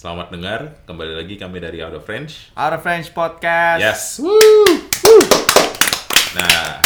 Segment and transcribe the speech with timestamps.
[0.00, 2.56] Selamat dengar, kembali lagi kami dari Out of French.
[2.56, 3.84] Our French Podcast.
[3.84, 4.16] Yes.
[6.32, 6.80] Nah,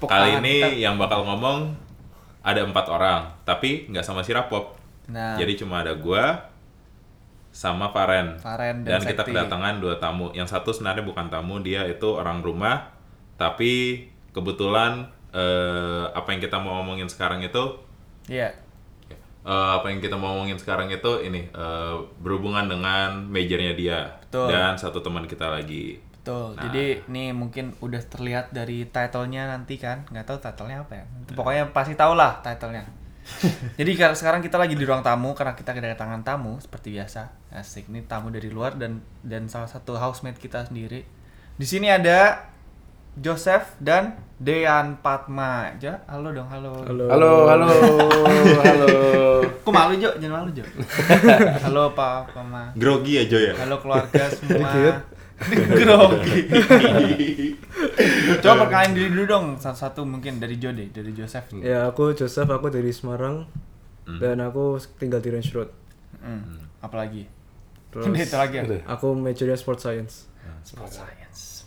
[0.00, 0.72] Tepuk kali ini kita.
[0.72, 1.76] yang bakal ngomong
[2.40, 4.72] ada empat orang, tapi nggak sama si Rapop.
[5.12, 6.48] Nah, Jadi cuma ada gua
[7.52, 8.40] sama Faren.
[8.40, 10.32] Faren dan dan kita kedatangan dua tamu.
[10.32, 12.88] Yang satu sebenarnya bukan tamu, dia itu orang rumah,
[13.36, 17.84] tapi kebetulan eh, apa yang kita mau ngomongin sekarang itu
[18.32, 18.56] iya.
[19.50, 24.46] Eh, apa yang kita mau ngomongin sekarang itu ini eh, berhubungan dengan majornya dia Betul.
[24.46, 25.98] dan satu teman kita lagi.
[25.98, 26.54] Betul.
[26.54, 26.70] Nah.
[26.70, 30.06] Jadi ini mungkin udah terlihat dari title-nya nanti kan.
[30.06, 31.04] Nggak tahu title-nya apa ya.
[31.34, 32.86] Pokoknya pasti tahu lah title-nya.
[33.80, 37.50] Jadi kar- sekarang kita lagi di ruang tamu karena kita kedatangan tamu seperti biasa.
[37.50, 37.90] Asik.
[37.90, 41.02] Ini tamu dari luar dan dan salah satu housemate kita sendiri.
[41.58, 42.46] Di sini ada
[43.18, 45.74] Joseph dan Dean Patma.
[45.82, 46.72] Ja, halo dong, halo.
[46.86, 47.04] Halo.
[47.10, 47.68] Halo, halo,
[48.62, 48.88] halo.
[49.66, 50.14] Kok malu Jo?
[50.22, 50.64] Jangan malu Jo.
[51.66, 52.70] halo Pak Patma.
[52.78, 53.54] Grogi aja ya.
[53.58, 55.02] Halo keluarga semua.
[55.80, 56.40] Grogi.
[58.44, 61.50] Coba perkenalin diri dulu dong satu-satu mungkin dari Jode, dari Joseph.
[61.60, 63.48] Ya aku Joseph, aku dari Semarang
[64.06, 65.70] dan aku tinggal di Range Road.
[66.20, 66.64] Hmm.
[66.80, 67.24] Apalagi?
[67.90, 68.64] Terus itu lagi ya.
[68.86, 70.30] Aku majornya sport science.
[70.62, 71.59] Sport science.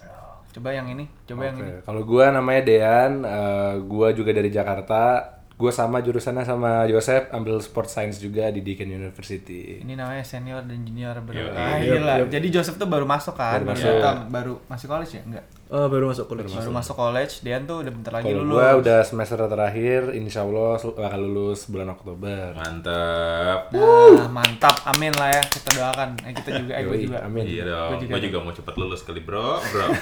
[0.54, 1.72] Coba yang ini, coba yang ini.
[1.82, 5.34] Kalau gua namanya Dean, eh, gua juga dari Jakarta.
[5.54, 9.86] Gua sama jurusannya sama Joseph, ambil sport science juga di Deakin University.
[9.86, 11.14] Ini namanya senior dan junior.
[11.30, 12.26] Yo, ah.
[12.26, 14.30] Jadi Joseph tuh baru masuk kan, Baru baru, masuk.
[14.34, 15.22] baru masih college ya?
[15.24, 15.46] Enggak.
[15.74, 16.46] Oh, baru masuk kuliah.
[16.46, 18.54] Baru masuk college, Dean tuh udah bentar lagi lulus.
[18.54, 22.54] gua udah semester terakhir, insya Allah bakal lulus bulan Oktober.
[22.54, 23.74] Mantap.
[23.74, 24.76] Nah, mantap.
[24.86, 25.42] Amin lah ya.
[25.42, 26.10] Kita doakan.
[26.30, 27.18] Eh, kita juga, eh, gua Yoi, juga.
[27.26, 27.44] amin.
[27.50, 27.90] Iya dong.
[27.90, 28.26] Gua juga Gue dong.
[28.30, 29.88] juga mau cepet lulus kali bro, bro.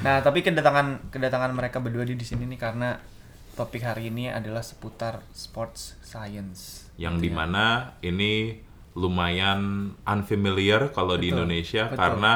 [0.00, 2.96] Nah, tapi kedatangan kedatangan mereka berdua di di sini nih karena
[3.52, 6.88] topik hari ini adalah seputar sports science.
[6.96, 8.60] Yang di mana ini
[8.96, 12.00] lumayan unfamiliar kalau di Indonesia betul.
[12.00, 12.32] karena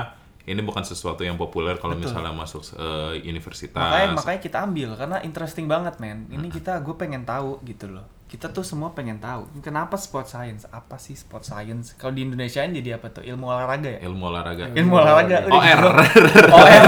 [0.48, 3.76] ini bukan sesuatu yang populer kalau misalnya masuk eh, universitas.
[3.76, 6.24] Makanya makanya kita ambil karena interesting banget, men.
[6.28, 8.08] Ini kita gue pengen tahu gitu loh.
[8.24, 9.48] Kita tuh semua pengen tahu.
[9.60, 10.68] Kenapa sports science?
[10.68, 11.96] Apa sih sports science?
[11.96, 13.24] Kalau di Indonesia ini jadi apa tuh?
[13.24, 14.00] Ilmu olahraga ya?
[14.04, 14.64] Ilmu olahraga.
[14.68, 15.36] Ilmu olahraga.
[15.48, 15.80] OR.
[16.04, 16.52] gitu.
[16.52, 16.84] OR.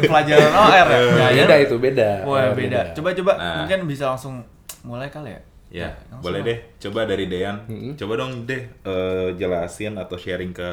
[0.00, 0.98] Pelajaran OR ya.
[1.20, 1.44] Ya, ya.
[1.44, 2.08] Beda itu, beda.
[2.24, 2.80] Wah, Oh, beda.
[2.92, 3.56] Coba-coba Nah.
[3.60, 4.40] mungkin bisa langsung
[4.80, 5.40] mulai kali ya?
[5.66, 6.48] Ya, langsung boleh lah.
[6.48, 6.58] deh.
[6.80, 7.56] Coba dari Dean.
[7.92, 10.68] Coba dong deh eh, jelasin atau sharing ke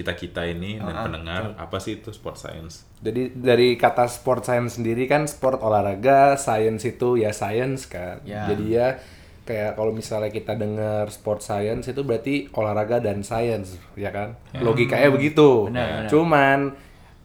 [0.00, 2.88] kita-kita ini dan Ah, pendengar apa sih itu sport science.
[3.04, 8.24] Jadi dari kata sport science sendiri kan sport olahraga, science itu ya science kan.
[8.24, 8.48] Ya.
[8.48, 8.96] Jadi ya
[9.44, 14.40] kayak kalau misalnya kita dengar sport science itu berarti olahraga dan science, ya kan?
[14.56, 15.68] Logikanya begitu.
[15.68, 16.08] Benar, benar.
[16.08, 16.58] Cuman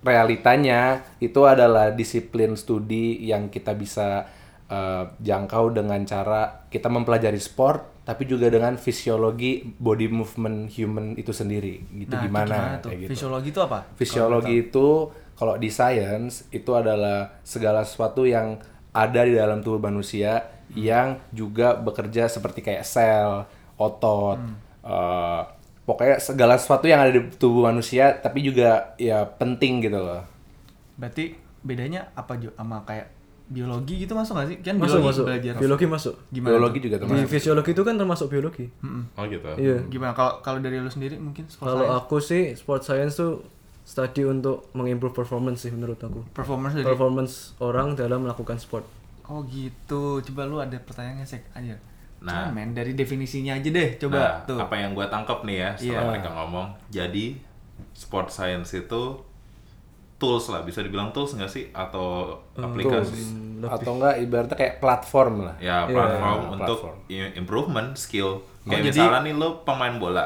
[0.06, 4.28] realitanya itu adalah disiplin studi yang kita bisa
[4.70, 11.34] eh, jangkau dengan cara kita mempelajari sport tapi juga dengan fisiologi body movement human itu
[11.34, 12.94] sendiri gitu Nah, itu gimana, tuh?
[12.94, 13.10] gitu.
[13.10, 13.80] Fisiologi itu apa?
[13.98, 14.88] Fisiologi itu
[15.36, 18.62] kalau di science itu adalah segala sesuatu yang
[18.94, 23.44] ada di dalam tubuh manusia yang juga bekerja seperti kayak sel,
[23.76, 24.38] otot,
[24.86, 25.42] eh,
[25.84, 30.24] pokoknya segala sesuatu yang ada di tubuh manusia tapi juga ya penting gitu loh.
[30.96, 31.36] Berarti
[31.66, 33.15] bedanya apa Jo sama kayak
[33.46, 34.58] biologi gitu masuk gak sih?
[34.60, 35.26] Kan Masuk, biologi masuk.
[35.26, 35.54] belajar.
[35.56, 36.16] Biologi masuk.
[36.28, 36.50] Gimana?
[36.52, 37.28] Biologi juga Di termasuk.
[37.30, 38.66] fisiologi itu kan termasuk biologi.
[39.14, 39.48] Oh gitu.
[39.56, 39.78] Iya.
[39.86, 42.00] Gimana kalau kalau dari lu sendiri mungkin sport Kalau science?
[42.00, 43.46] aku sih sport science tuh
[43.82, 46.26] study untuk mengimprove performance sih menurut aku.
[46.32, 48.86] performance dari Performance orang dalam melakukan sport.
[49.24, 50.22] Oh gitu.
[50.22, 51.78] Coba lu ada pertanyaannya sek aja.
[52.20, 52.50] Nah.
[52.50, 53.94] Nah, men dari definisinya aja deh.
[53.96, 54.58] Coba nah, tuh.
[54.58, 56.10] apa yang gue tangkap nih ya setelah Iya.
[56.10, 56.68] mereka ngomong.
[56.90, 57.26] Jadi
[57.92, 59.22] sport science itu
[60.16, 63.20] tools lah, bisa dibilang tools nggak sih atau aplikasi?
[63.36, 65.56] Hmm, Atau enggak ibaratnya kayak platform lah.
[65.60, 66.98] Ya Iya, platform iya, untuk platform.
[67.36, 68.30] improvement skill.
[68.64, 70.26] Kayak jadi- misalnya nih lo pemain bola,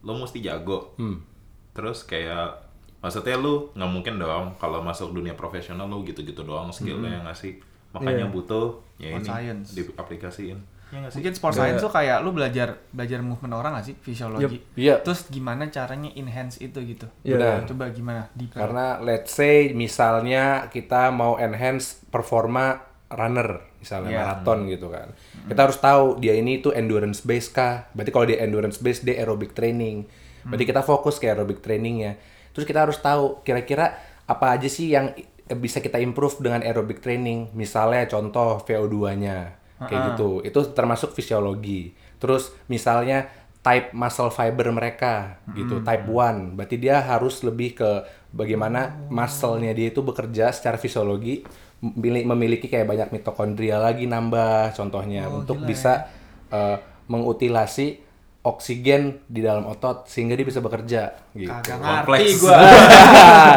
[0.00, 0.94] lo mesti jago.
[0.96, 1.22] Hmm.
[1.70, 2.58] Terus kayak
[2.98, 7.54] maksudnya lu nggak mungkin dong kalau masuk dunia profesional lu gitu-gitu doang skillnya nggak sih?
[7.88, 8.34] Makanya Iya.
[8.34, 8.66] butuh
[8.96, 9.72] ya ini science.
[9.72, 10.58] diaplikasiin.
[10.88, 11.20] Ya nggak sih?
[11.20, 13.94] Mungkin sport science tuh kayak lu belajar belajar movement orang gak sih?
[14.00, 14.64] Fisiologi.
[14.72, 15.04] Iya.
[15.04, 17.04] Terus gimana caranya enhance itu gitu?
[17.28, 17.36] Iya.
[17.36, 17.58] Benar.
[17.68, 18.22] Coba gimana?
[18.32, 22.80] Di Karena let's say misalnya kita mau enhance performa
[23.12, 24.20] runner, misalnya Iya.
[24.24, 25.12] maraton gitu kan.
[25.48, 27.88] Kita harus tahu dia ini tuh endurance based kah?
[27.92, 30.08] Berarti kalau dia endurance based dia aerobic training.
[30.48, 32.16] Berarti kita fokus ke aerobic trainingnya.
[32.56, 33.92] Terus kita harus tahu kira-kira
[34.24, 35.12] apa aja sih yang
[35.60, 37.52] bisa kita improve dengan aerobic training.
[37.52, 40.42] Misalnya contoh VO2-nya kayak gitu.
[40.42, 41.94] Itu termasuk fisiologi.
[42.18, 43.30] Terus misalnya
[43.62, 46.56] type muscle fiber mereka gitu, type 1.
[46.56, 47.90] Berarti dia harus lebih ke
[48.32, 51.42] bagaimana muscle-nya dia itu bekerja secara fisiologi
[51.82, 56.10] memili- memiliki kayak banyak mitokondria lagi nambah contohnya untuk bisa
[56.48, 56.76] eh,
[57.08, 58.07] mengutilasi
[58.48, 61.52] oksigen di dalam otot sehingga dia bisa bekerja gitu.
[61.52, 62.24] Kagak Kompleks.
[62.24, 62.56] ngerti gua.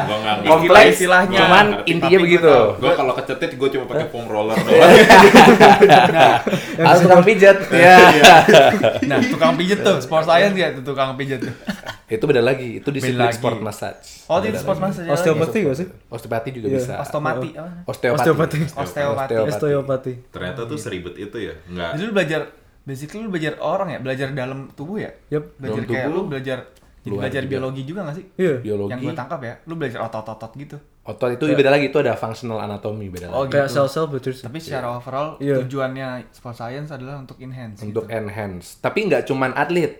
[0.01, 0.45] Gua ngerti.
[0.45, 1.37] Kompleks istilahnya.
[1.39, 1.87] Cuman Ngerti.
[1.87, 2.55] intinya Tapi begitu.
[2.75, 4.91] Gua kalau kecetit gua cuma pakai foam roller doang.
[6.77, 7.57] Harus tukang pijat.
[7.71, 7.97] Ya.
[9.03, 11.53] Nah, tukang pijet tuh, sport science ya tuh tukang pijet tuh.
[12.07, 12.77] itu beda lagi.
[12.77, 13.39] Itu disiplin lagi.
[13.39, 14.27] sport massage.
[14.27, 15.07] Oh, itu sport massage.
[15.07, 15.87] Osteopati gak sih?
[16.07, 16.77] Osteopati juga Iya.
[16.77, 16.93] bisa.
[16.99, 17.49] Ostomati?
[17.87, 18.17] Osteopati.
[18.19, 18.57] Osteopati.
[18.75, 19.33] Osteopati.
[19.39, 20.13] Osteopati.
[20.29, 21.55] Ternyata tuh seribet itu ya.
[21.65, 21.91] Enggak.
[21.95, 22.41] Jadi belajar
[22.83, 25.11] basically lu belajar orang ya, belajar dalam tubuh ya?
[25.29, 25.57] Yup.
[25.57, 26.57] Belajar Dalam kayak tubuh, lu belajar
[27.01, 27.51] jadi belajar juga.
[27.51, 28.25] biologi juga gak sih?
[28.37, 28.55] Iya.
[28.61, 28.91] Biologi.
[28.93, 30.77] Yang gue tangkap ya, lu belajar otot-otot gitu.
[31.01, 31.89] Otot itu beda lagi.
[31.89, 33.57] Itu ada functional anatomy beda Oh, lagi.
[33.57, 33.89] Kayak gitu.
[33.89, 34.45] sel-sel sih.
[34.45, 35.65] Tapi secara overall Iya.
[35.65, 37.81] tujuannya sport science adalah untuk enhance.
[37.81, 38.13] Untuk gitu.
[38.13, 38.77] enhance.
[38.77, 39.97] Tapi nggak cuman atlet.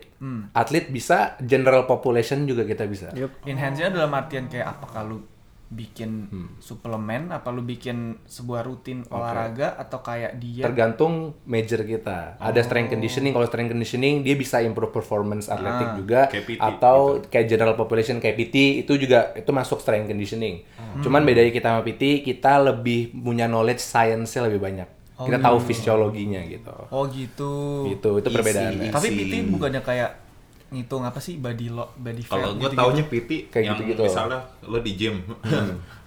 [0.53, 3.09] Atlet bisa, general population juga kita bisa.
[3.17, 3.33] Yup.
[3.49, 5.25] enhance-nya dalam artian kayak apakah lu
[5.71, 6.49] bikin Hmm.
[6.59, 12.35] suplemen, apa lu bikin sebuah rutin olahraga atau kayak dia Tergantung major kita.
[12.37, 13.31] Ada strength conditioning.
[13.31, 16.27] Kalau strength conditioning dia bisa improve performance atletik juga.
[16.27, 20.67] Kayak PT atau kayak general population kayak PT itu juga itu masuk strength conditioning.
[20.99, 24.89] Cuman bedanya kita sama PT kita lebih punya knowledge science-nya lebih banyak.
[25.21, 26.73] kita tahu fisiologinya gitu.
[26.89, 27.85] Oh gitu.
[27.93, 28.89] Gitu itu perbedaannya.
[28.89, 29.07] Tapi.
[29.13, 30.11] PT bukannya kayak
[30.71, 32.79] ngitung apa sih body lo body fat Kalau gue gitu-gitu?
[32.79, 34.01] taunya PT Kayak yang gitu-gitu.
[34.03, 35.15] misalnya lo di gym,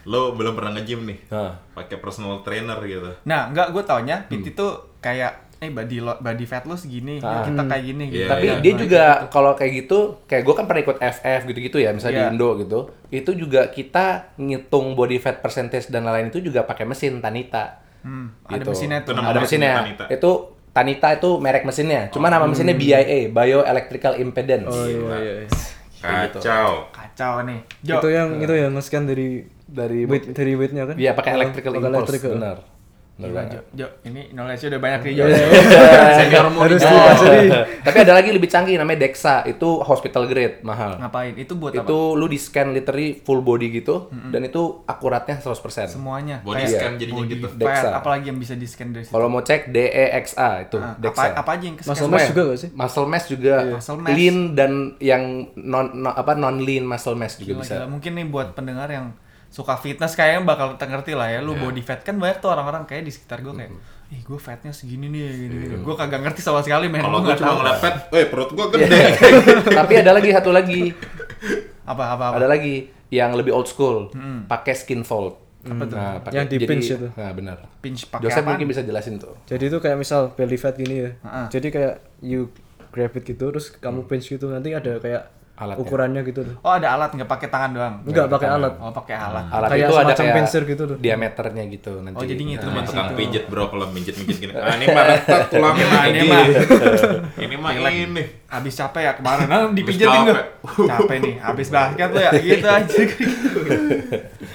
[0.05, 1.53] lo belum pernah nge-gym nih, Hah.
[1.75, 3.13] pakai personal trainer gitu.
[3.25, 4.33] Nah, enggak gue taunya Hmm.
[4.35, 7.41] PT tuh kayak eh body lo, body fat lo segini, Ah.
[7.43, 8.21] kita kayak gini gitu.
[8.21, 8.57] Iya, Tapi iya.
[8.59, 12.17] dia Nah, juga kalau kayak gitu, kayak gue kan pernah ikut FF gitu-gitu ya, misalnya
[12.19, 12.33] di Iya.
[12.33, 12.79] Indo gitu.
[13.11, 14.05] Itu juga kita
[14.37, 17.81] ngitung body fat percentage dan lain-lain itu juga pakai mesin Tanita.
[18.01, 18.69] Hmm, ada Gitu.
[18.71, 19.13] mesinnya tuh.
[19.13, 19.73] Itu Ada mesinnya mesinnya.
[19.79, 20.05] Tanita.
[20.11, 20.31] Itu
[20.75, 22.11] Tanita itu merek mesinnya.
[22.11, 24.67] Cuma nama mesinnya BIA, Bioelectrical Impedance.
[24.67, 25.33] Oh iya iya.
[25.47, 25.49] iya.
[26.03, 26.91] Kacau.
[26.91, 27.63] Kacau nih.
[27.81, 28.03] Jo.
[28.03, 29.29] Itu yang itu ya nge-scan dari
[29.65, 30.97] Dari weight dari weightnya kan?
[31.01, 31.99] Iya, pakai Oh, electrical pakai impulse.
[32.05, 32.33] electrical.
[32.37, 32.57] Benar.
[33.15, 33.47] Gila.
[33.47, 33.61] Jo.
[33.73, 35.25] Jo, ini knowledge-nya udah banyak nih, Jo.
[35.31, 35.47] Iya,
[36.17, 36.91] Seniormu Harus Jo.
[36.91, 37.47] dipelajari.
[37.87, 39.47] Tapi ada lagi lebih canggih namanya DEXA.
[39.47, 40.99] Itu hospital grade, mahal.
[40.99, 41.31] Ngapain?
[41.37, 41.81] Itu buat apa?
[41.81, 45.55] Itu lu di scan literally full body gitu dan itu akuratnya 100%.
[45.89, 46.43] Semuanya.
[46.43, 47.47] Body Kayak scan jadinya body gitu.
[47.55, 47.89] Dexa.
[47.95, 49.15] apalagi yang bisa di-scan dari situ?
[49.15, 51.23] Kalau mau cek DEXA itu Nah, DEXA.
[51.25, 52.11] apa, apa aja yang ke Muscle scan?
[52.11, 52.71] mass juga gak sih?
[52.75, 54.11] Muscle mass juga, Muscle mass.
[54.13, 55.23] lean dan yang
[55.55, 57.75] non, non- apa non lean muscle mass juga Gila, bisa.
[57.77, 57.87] gila.
[57.89, 59.15] Mungkin nih buat pendengar yang
[59.55, 61.39] suka fitness kayaknya bakal ngerti lah ya.
[61.39, 63.71] Lu body fat kan banyak tuh orang-orang kayak di sekitar gue kayak,
[64.11, 65.75] ih gue fatnya segini nih, gini, gini.
[65.79, 67.07] Gue kagak ngerti sama sekali men.
[67.07, 67.59] Kalau gue nggak cuma tahu.
[67.63, 68.99] ngeliat pet, eh perut gue gede.
[69.79, 70.91] Tapi ada lagi satu lagi,
[71.87, 72.37] apa apa apa.
[72.43, 74.11] ada lagi yang lebih old school,
[74.51, 75.39] pakai skin fold.
[75.65, 75.97] Apa tuh?
[75.97, 77.09] Nah, Yang di jadi- pinch itu.
[77.15, 77.57] Nah, benar.
[77.81, 78.51] Pinch pakai Joseph apa?
[78.53, 79.33] mungkin bisa jelasin tuh.
[79.49, 81.11] Jadi itu kayak misal belly fat gini ya.
[81.25, 81.47] Heeh.
[81.49, 82.53] Jadi kayak you
[82.93, 85.81] grab it gitu terus kamu pinch gitu nanti ada kayak Alatnya.
[85.81, 86.55] ukurannya gitu loh.
[86.61, 87.95] Oh ada alat nggak pakai tangan doang?
[88.03, 88.75] Enggak pakai alat.
[88.77, 89.45] Oh pakai alat.
[89.47, 90.97] Alat Kayak itu ada kayak pincer gitu tuh.
[90.99, 92.19] diameternya gitu nanti.
[92.19, 94.53] Oh, jadi ngitung Cuma dari tukang pijet bro, kalau mijit-mijit gini.
[94.59, 96.11] Ah ini mah retak tulangnya Nah, lagi.
[96.11, 96.43] ini mah.
[97.37, 97.73] Ini mah
[98.03, 98.23] ini.
[98.45, 100.35] Habis capek ya kemarin, nah, dipijetin gue.
[100.35, 100.47] capek.
[100.87, 102.95] Capek nih, habis basket tuh ya, gitu aja.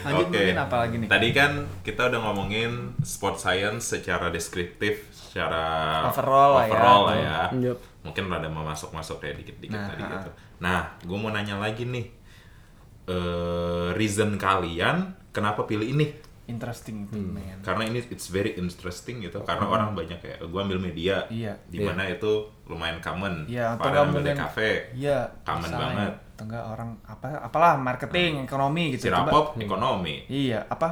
[0.01, 0.37] Lanjut Oke.
[0.37, 1.07] mungkin apa lagi nih?
[1.07, 1.51] Tadi kan
[1.81, 5.63] kita udah ngomongin sport science secara deskriptif, secara
[6.07, 6.69] Overall lah ya.
[6.69, 7.39] overall lah ya.
[7.99, 10.11] Mungkin rada mau masuk-masuk kayak dikit-dikit Nah, tadi ah.
[10.13, 10.29] gitu.
[10.59, 12.07] Nah, gue mau nanya lagi nih.
[13.09, 16.13] eh reason kalian kenapa pilih ini?
[16.45, 17.57] Interesting itu, men.
[17.61, 19.41] Karena ini it's very interesting gitu.
[19.41, 21.57] Karena orang banyak kayak gue ambil media, Iya.
[21.65, 23.45] di mana itu lumayan common.
[23.45, 24.57] Iya, atau Pada nggak ambil DKV,
[24.93, 26.13] Iya, Common banget.
[26.33, 29.09] Atau enggak orang apa apalah marketing, ekonomi gitu.
[29.09, 30.25] Sirapop, ekonomi.
[30.25, 30.87] Iya, apa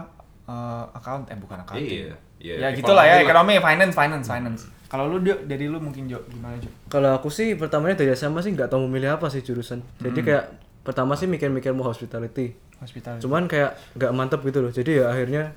[0.46, 1.82] eh, account eh bukan account.
[1.82, 4.62] Iya, iya, Ya gitulah ya, ekonomi ekonomi, finance, finance, finance.
[4.88, 6.72] Kalau lu dari lu mungkin Jo, gimana Jo?
[6.88, 9.84] Kalau aku sih pertamanya dari SMA sih nggak tahu memilih apa sih jurusan.
[10.00, 10.46] Jadi kayak
[10.88, 12.56] pertama sih mikir-mikir mau hospitality.
[12.80, 13.20] Hospital.
[13.20, 14.72] Cuman kayak nggak mantep gitu loh.
[14.72, 15.52] Jadi ya akhirnya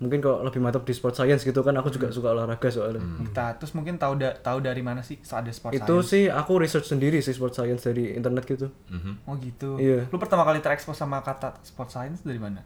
[0.00, 3.00] mungkin kalau lebih mantep di sport science gitu kan aku juga suka olahraga soalnya.
[3.00, 6.08] Kita terus mungkin tahu da tahu dari mana sih ada sport Itu science?
[6.12, 8.68] sih aku research sendiri sih sport science dari internet gitu.
[8.92, 9.12] Mhm.
[9.24, 9.80] Oh gitu.
[9.80, 10.08] Iya.
[10.12, 12.60] Lu pertama kali terekspos sama kata sport science dari mana?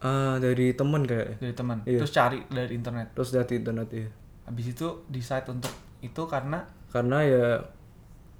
[0.00, 1.40] Ah dari temen kayak.
[1.40, 1.80] Dari teman.
[1.88, 2.00] Iya.
[2.04, 3.12] Terus cari dari internet.
[3.16, 4.08] Terus dari internet ya.
[4.44, 7.46] Habis itu decide untuk itu karena Karena ya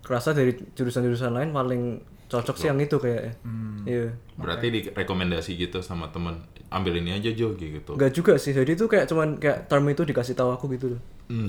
[0.04, 1.82] kerasa dari jurusan-jurusan lain paling
[2.28, 3.40] cocok sih yang itu kayak.
[3.84, 4.14] Iya.
[4.37, 7.94] Berarti direkomendasi gitu sama temen ambil ini aja Jo gitu.
[7.94, 8.50] Enggak juga sih.
[8.50, 11.00] Jadi itu kayak cuman kayak term itu dikasih tahu aku gitu loh.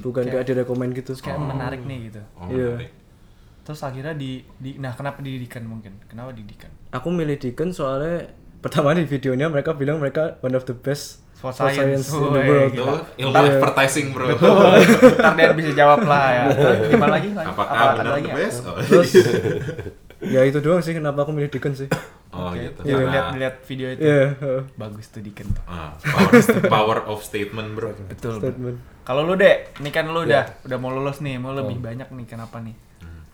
[0.01, 1.17] Bukan kayak direkomend gitu.
[1.17, 2.21] kayak menarik nih gitu.
[2.37, 2.79] Oh, Iya.
[2.79, 2.91] menarik.
[3.65, 5.97] Terus akhirnya di, di nah kenapa didikan mungkin?
[6.05, 6.69] Kenapa didikan?
[6.93, 8.29] Aku milih Deacon soalnya
[8.61, 11.75] pertama di videonya mereka bilang mereka one of the best Sport science.
[11.75, 12.71] science, in the Woi, world.
[12.71, 12.85] Itu
[13.19, 14.25] ilmu advertising bro.
[14.31, 16.43] Ntar dia bisa jawab lah ya.
[16.91, 17.27] Gimana lagi?
[17.33, 18.57] Apakah Apa- benar lagi the best?
[18.63, 19.11] Oh, Terus
[20.33, 21.91] ya itu doang sih kenapa aku milih Deacon sih.
[22.31, 22.63] oh Oke.
[22.63, 22.79] gitu.
[22.81, 24.01] Iya, Karena- lihat lihat video itu.
[24.01, 24.61] Iya, heeh.
[24.73, 25.63] Bagus tuh Diken tuh.
[25.65, 26.31] Ah, power,
[26.65, 27.91] power of statement bro.
[28.05, 28.39] Betul.
[28.39, 28.41] bro.
[28.41, 28.77] statement.
[29.03, 32.25] Kalau lu deh, ini kan lu udah udah mau lulus nih, mau lebih banyak nih
[32.25, 32.73] kenapa nih?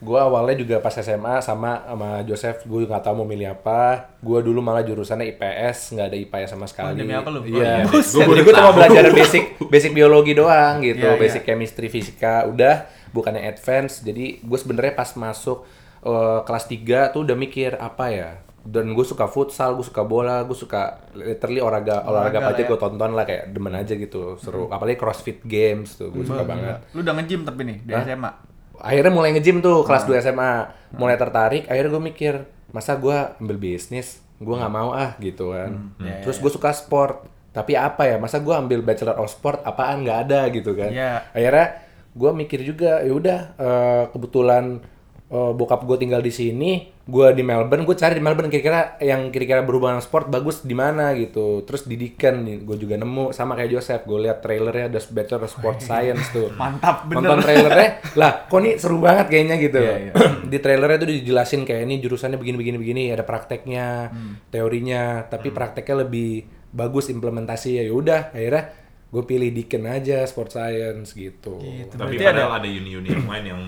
[0.02, 4.10] Gue awalnya juga pas SMA sama sama Joseph gue nggak tahu mau milih apa.
[4.18, 6.98] Gue dulu malah jurusannya IPS nggak ada IPA sama sekali.
[6.98, 7.46] Demi apa lu?
[7.46, 7.86] iya.
[7.86, 8.02] Oh,
[8.34, 11.22] iya, gue cuma belajar basic basic biologi doang gitu Iya, iya.
[11.22, 12.50] basic chemistry fisika.
[12.50, 14.02] Udah bukannya advance.
[14.02, 15.70] Jadi gue sebenarnya pas masuk
[16.02, 18.32] eh, kelas 3 tuh udah mikir apa ya?
[18.62, 22.70] Dan gue suka futsal, gue suka bola, gue suka literally olahraga olahraga apa aja ya.
[22.70, 24.66] gue tonton lah kayak demen aja gitu seru.
[24.70, 26.82] Apalagi CrossFit Games tuh gue suka banget.
[26.94, 28.50] Lu udah nge-gym tapi nih di SMA.
[28.82, 30.54] Akhirnya mulai nge-gym tuh kelas 2 SMA
[30.92, 32.34] mulai tertarik akhirnya gue mikir
[32.72, 34.20] masa gue ambil bisnis?
[34.42, 35.94] Gue nggak mau ah gitu kan.
[36.26, 37.30] Terus gue suka sport.
[37.52, 40.02] Tapi apa ya masa gue ambil bachelor of sport apaan?
[40.02, 40.90] Nggak ada gitu kan.
[40.90, 41.30] Iya.
[41.30, 41.68] akhirnya
[42.12, 44.84] gue mikir juga ya udah eh, kebetulan
[45.32, 46.72] eh, bokap gue tinggal di sini
[47.02, 51.12] gue di Melbourne gue cari di Melbourne kira-kira yang kira-kira berhubungan sport bagus di mana
[51.14, 55.50] gitu terus didikan gue juga nemu sama kayak Joseph gue lihat trailernya ada bachelor of
[55.50, 57.24] sport science tuh Mantap bener.
[57.26, 60.14] nonton trailernya lah kok nih seru banget kayaknya gitu Iya, iya.
[60.52, 64.36] di trailernya tuh dijelasin kayak ini jurusannya begini begini begini ada prakteknya Hmm.
[64.48, 68.72] teorinya tapi prakteknya lebih bagus implementasi ya udah akhirnya
[69.08, 71.92] gue pilih Deakin aja sport science gitu, Gitu.
[71.92, 73.62] Tapi Berarti padahal ada uni-uni yang lain yang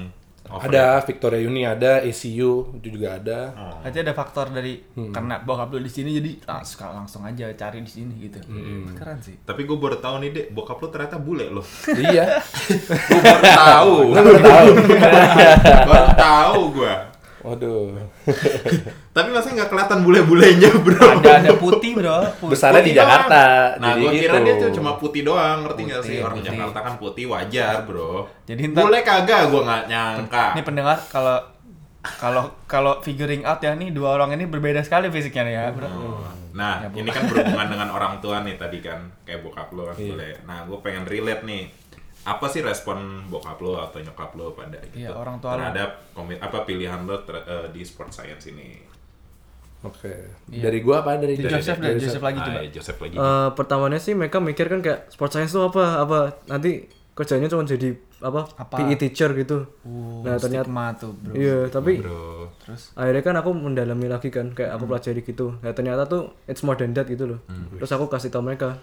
[0.54, 3.82] offer ada Victoria Uni ada ACU itu juga ada Oh.
[3.82, 5.10] Berarti ada faktor dari Hmm.
[5.10, 8.38] karena bokap lu di sini jadi langsung langsung aja cari di sini gitu.
[8.46, 8.94] Hmm.
[8.94, 9.36] Keren sih.
[9.42, 11.66] Tapi gue baru tahu nih, Dek, bokap lu ternyata bule loh.
[11.92, 12.38] iya
[13.10, 13.94] gue baru tahu.
[14.14, 14.68] baru tahu
[15.90, 16.94] baru tahu gue.
[17.44, 17.92] Waduh
[19.16, 21.22] Tapi masa nggak kelihatan bule-bulenya, bro?
[21.22, 22.18] Ada ada putih, Bro.
[22.40, 22.50] Putih.
[22.50, 23.78] besarnya di Putih Jakarta doang.
[23.78, 24.42] Nah, jadi gue kira gitu.
[24.42, 26.18] dia tuh cuma putih doang, ngerti nggak sih?
[26.18, 26.48] Orang putih.
[26.50, 28.26] Jakarta kan putih wajar, bro.
[28.44, 30.46] Jadi ntar- Bule kagak, gue nggak nyangka.
[30.54, 31.38] Ini pendengar kalau
[32.04, 35.88] kalau kalau figuring out ya nih dua orang ini berbeda sekali fisiknya nih ya, Bro.
[36.54, 39.96] Nah, Ya, ini kan berhubungan dengan orang tua nih tadi kan, kayak bokap lo kan
[39.96, 40.10] Iya.
[40.10, 40.30] bule.
[40.44, 41.64] Nah, gue pengen relate nih.
[42.26, 45.60] Apa sih respon bokap lo atau nyokap lo pada gitu Iya, orang tua lo.
[45.62, 48.80] terhadap komit apa pilihan lo ter- eh, di sport science ini?
[49.82, 50.14] oke
[50.48, 52.60] dari gua apa dari Di Joseph deh, Joseph lagi Ah, coba.
[52.62, 53.16] iya, Joseph lagi.
[53.16, 57.62] Eh, pertamanya sih mereka mikir kan kayak sport science itu apa apa nanti kerjanya cuma
[57.62, 58.80] jadi apa, Apa?
[58.80, 61.36] PE teacher gitu Uh, nah ternyata tuh, Bro.
[61.36, 62.48] iya tapi Bro.
[62.58, 66.64] Terus akhirnya kan aku mendalami lagi kan kayak aku pelajari gitu nah ternyata tuh it's
[66.64, 67.44] more than that gitu loh
[67.76, 68.80] terus aku kasih tau mereka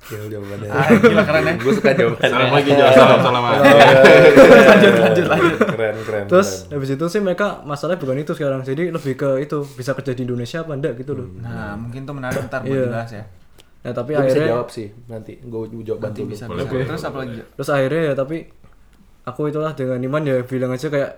[0.00, 1.52] Gokil jawabannya Ah, gila keren ya.
[1.54, 2.92] gue suka jawabannya Salam lagi, Jos.
[2.92, 3.42] Salam, salam.
[3.44, 5.58] lanjut lanjut lanjut.
[5.60, 6.72] keren keren terus keren.
[6.74, 10.22] habis itu sih mereka masalahnya bukan itu sekarang jadi lebih ke itu bisa kerja di
[10.22, 12.84] Indonesia apa enggak gitu loh Nah, mungkin tuh menarik ntar buat Iya.
[12.86, 13.24] dibahas ya.
[13.80, 16.28] nah tapi bisa akhirnya jawab sih nanti gue jawab bantu lu.
[16.28, 16.64] Bisa bisa.
[16.84, 17.40] Terus apa lagi?
[17.50, 18.36] Terus akhirnya ya tapi
[19.22, 21.10] aku itulah dengan iman ya bilang aja kayak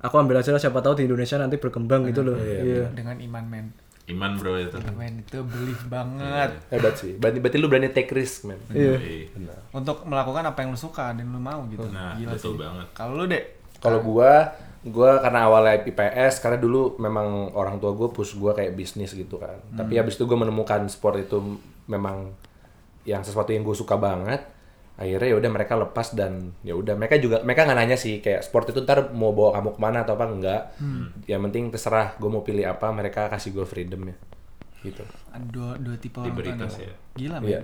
[0.00, 3.44] aku ambil aja lah siapa tahu di Indonesia nanti berkembang gitu loh iya Dengan iman
[3.44, 3.66] men.
[4.12, 4.76] Iman, bro, itu.
[4.92, 6.50] Men itu belief banget.
[6.68, 9.00] hebat sih berarti, berarti lu berani take risk man iya
[9.32, 9.56] Iya.
[9.72, 11.88] Untuk melakukan apa yang lu suka dan lu mau gitu.
[11.88, 12.60] Nah, Gila betul sih.
[12.60, 12.86] banget.
[12.92, 13.44] Kalau lu, Dek,
[13.82, 14.54] Kalau gua,
[14.86, 19.40] gua karena awalnya IPS karena dulu memang orang tua gua push gua kayak bisnis gitu
[19.40, 19.58] kan.
[19.74, 21.58] Tapi habis itu gua menemukan sport itu
[21.90, 22.30] memang
[23.02, 24.38] yang sesuatu yang gue suka banget.
[25.02, 28.46] Akhirnya ya udah mereka lepas dan ya udah mereka juga mereka nggak nanya sih kayak
[28.46, 30.62] sport itu ntar mau bawa kamu ke mana atau apa enggak.
[31.26, 34.16] Yang penting terserah gue mau pilih apa mereka kasih gue freedom ya.
[34.82, 35.02] Gitu.
[35.30, 36.86] ada dua, dua tipe orang tua nih.
[36.90, 36.94] ya.
[37.14, 37.50] Gila, men.
[37.50, 37.60] Iya.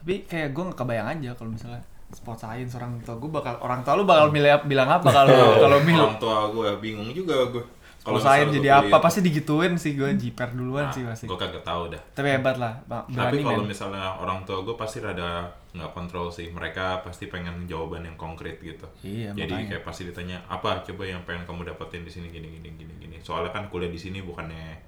[0.00, 3.84] Tapi kayak gue gak kebayang aja kalau misalnya sport science orang tua gue bakal orang
[3.84, 7.64] tua lu bakal milih bilang apa kalau kalau milih Orang tua gue bingung juga gue.
[7.98, 11.90] Sport science jadi apa pasti digituin sih gue jiper duluan sih pasti Gue kagak tahu
[11.90, 12.02] dah.
[12.14, 13.04] tapi hebat lah Bang.
[13.06, 16.48] Tapi kalau misalnya orang tua gue pasti rada nggak kontrol sih.
[16.48, 18.86] Mereka pasti pengen jawaban yang konkret gitu.
[19.02, 19.68] Iya, Jadi makanya.
[19.74, 23.16] kayak pasti ditanya apa coba yang pengen kamu dapetin di sini gini gini gini gini.
[23.20, 24.78] Soalnya kan kuliah di sini bukannya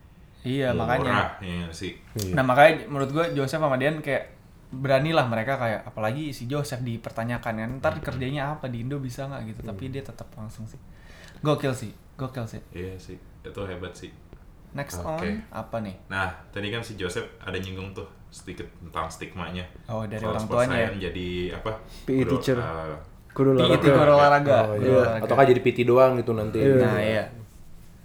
[0.41, 1.93] iya murah, makanya ya sih.
[2.33, 4.33] nah makanya menurut gue Joseph sama Dian kayak
[4.71, 9.43] beranilah mereka kayak apalagi si Joseph dipertanyakan kan ntar kerjanya apa di Indo bisa nggak
[9.53, 10.79] gitu tapi dia tetap langsung sih
[11.43, 14.13] gokil sih gokil sih Iya sih, itu hebat sih.
[14.71, 15.27] next Oke.
[15.27, 19.67] on apa nih Nah, tadi kan si Joseph ada nyinggung tuh sedikit tentang stigmanya.
[19.85, 20.87] Oh, dari Kalau orang sport tuanya ya?
[20.87, 21.71] science jadi apa?
[22.05, 22.57] PE Guru, teacher.
[22.57, 22.95] eh,
[23.31, 24.91] guru PT olahraga guru olahraga Oh, iya.
[24.93, 25.25] olahraga.
[25.25, 26.59] Atau kan jadi PT doang gitu nanti.
[26.61, 26.79] Iya.
[26.79, 27.25] nah iya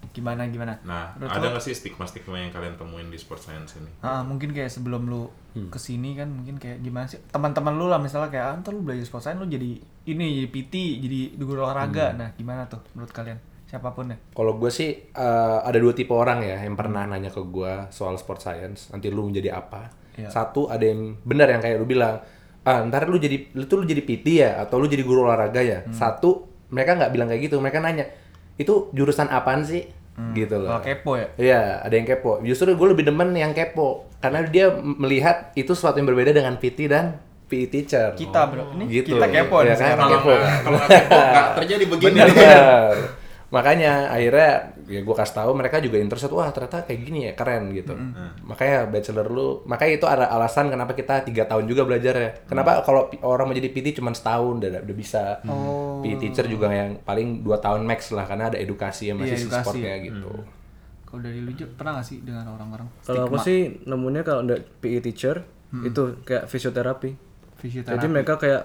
[0.07, 3.75] gimana gimana Nah, Menurut ada lo- nggak sih stigma-stigma yang kalian temuin di sport science
[3.75, 3.91] ini?
[3.99, 5.67] Ah, mungkin kayak sebelum lu Hmm.
[5.67, 8.81] ke sini kan mungkin kayak gimana sih teman-teman lu lah misalnya kayak ah, ntar lu
[8.81, 12.17] belajar sport science lu jadi ini jadi PT jadi guru olahraga Hmm.
[12.17, 16.11] nah gimana tuh menurut kalian siapa pun ya Kalau gue sih eh, ada dua tipe
[16.11, 18.89] orang ya yang pernah nanya ke gue soal sport science.
[18.89, 19.89] Nanti lu menjadi apa?
[20.15, 20.29] Iya.
[20.29, 22.21] Satu ada yang benar yang kayak lu bilang,
[22.61, 25.59] ah ntar lu jadi lu tuh lu jadi PT ya atau lu jadi guru olahraga
[25.59, 25.81] ya.
[25.81, 25.91] Hmm.
[25.91, 27.57] Satu mereka nggak bilang kayak gitu.
[27.57, 28.05] Mereka nanya
[28.55, 29.83] itu jurusan apaan sih?
[30.31, 30.71] Gitu loh.
[30.71, 32.39] kalau kepo ya Iya, ada yang kepo.
[32.39, 36.87] Justru gue lebih demen yang kepo karena dia melihat itu sesuatu yang berbeda dengan PT
[36.87, 38.15] dan PE teacher.
[38.15, 39.11] kita bro ini Gitu.
[39.11, 39.99] kita kepo nih kan?
[39.99, 40.31] Kepo.
[40.31, 42.15] Kalau kepo, nggak terjadi begini.
[42.15, 42.95] Benar.
[43.55, 44.51] makanya akhirnya
[44.85, 47.95] ya gue kasih tahu mereka juga interested wah ternyata kayak gini ya keren gitu.
[48.43, 52.83] Makanya bachelor lu makanya itu ada alasan kenapa kita tiga tahun juga belajar ya kenapa
[52.83, 55.39] kalau pi- orang mau jadi PT cuma setahun udah udah bisa.
[55.47, 56.03] Oh.
[56.03, 59.41] PT teacher juga yang paling dua tahun max lah karena ada edukasi yang masih Iya,
[59.41, 59.63] edukasi.
[59.63, 60.31] sportnya gitu.
[61.05, 64.99] Kalau dari lu pernah gak sih dengan orang-orang Kalau aku sih nemunya kalau nggak PE
[65.01, 65.35] teacher
[65.77, 67.11] itu kayak fisioterapi.
[67.55, 67.95] fisioterapi?
[67.95, 68.63] Jadi mereka kayak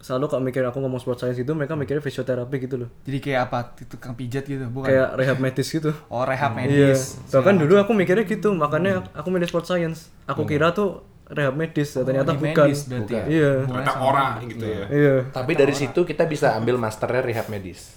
[0.00, 2.88] selalu kalau mikir aku ngomong sport science itu mereka mikirnya fisioterapi gitu loh.
[3.04, 3.58] Jadi kayak apa?
[3.84, 4.88] Tukang pijat gitu, bukan?
[4.88, 5.92] Kayak rehab medis gitu.
[6.08, 6.88] Oh, rehab Iya.
[6.90, 7.20] medis.
[7.28, 10.08] Bahkan dulu aku mikirnya gitu, makanya aku milih sport science.
[10.24, 12.66] Aku kira tuh rehab medis, ternyata Oh, di bukan.
[12.66, 13.24] medis berarti ya?
[13.28, 13.50] Iya.
[13.62, 14.84] Ternyata orang gitu ya.
[14.88, 15.14] Iya.
[15.30, 17.94] tapi dari situ kita bisa ambil masternya rehab medis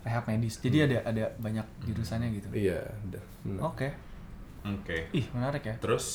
[0.00, 0.60] Rehab medis.
[0.60, 2.48] Jadi ada ada banyak jurusannya gitu.
[2.54, 2.80] iya.
[3.58, 3.88] Oke.
[4.62, 5.08] Oke.
[5.12, 5.74] Ih, menarik ya.
[5.76, 6.06] Terus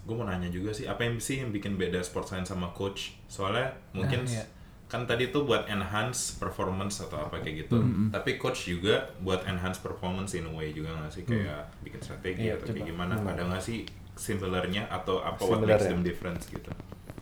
[0.00, 3.16] gue mau nanya juga sih, apa yang sih yang bikin beda sport science sama coach?
[3.26, 4.44] Soalnya mungkin Nah, iya.
[4.88, 7.76] Kan tadi tuh buat enhance performance atau apa kayak gitu.
[7.76, 8.08] Mm-hmm.
[8.08, 12.48] Tapi coach juga buat enhance performance in a way juga nggak sih kayak bikin strategi
[12.48, 13.20] Iya, atau kayak gimana?
[13.20, 13.84] Ada nggak sih
[14.16, 15.90] similarnya atau apa what Similar makes ya?
[15.92, 16.70] them difference gitu?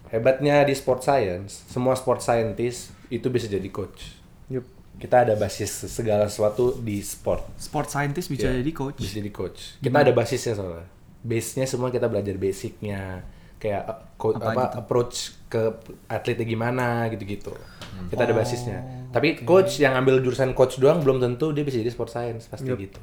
[0.07, 4.15] Hebatnya di sport science, semua sport scientist itu bisa jadi coach.
[4.47, 4.63] Yup.
[4.97, 7.45] Kita ada basis segala sesuatu di sport.
[7.61, 8.97] Sport scientist bisa Iya, jadi coach.
[8.97, 9.77] Bisa jadi coach.
[9.77, 10.87] Kita ada basisnya soalnya.
[11.21, 13.21] Base-nya semua kita belajar basicnya.
[13.61, 14.77] Kayak uh, co- Apa apa, gitu?
[14.81, 15.17] approach
[15.47, 15.63] ke
[16.07, 17.55] atletnya gimana gitu-gitu.
[18.07, 18.79] Kita Oh, ada basisnya.
[19.09, 22.69] Tapi coach yang ambil jurusan coach doang belum tentu dia bisa jadi sport science pasti
[22.69, 23.01] gitu.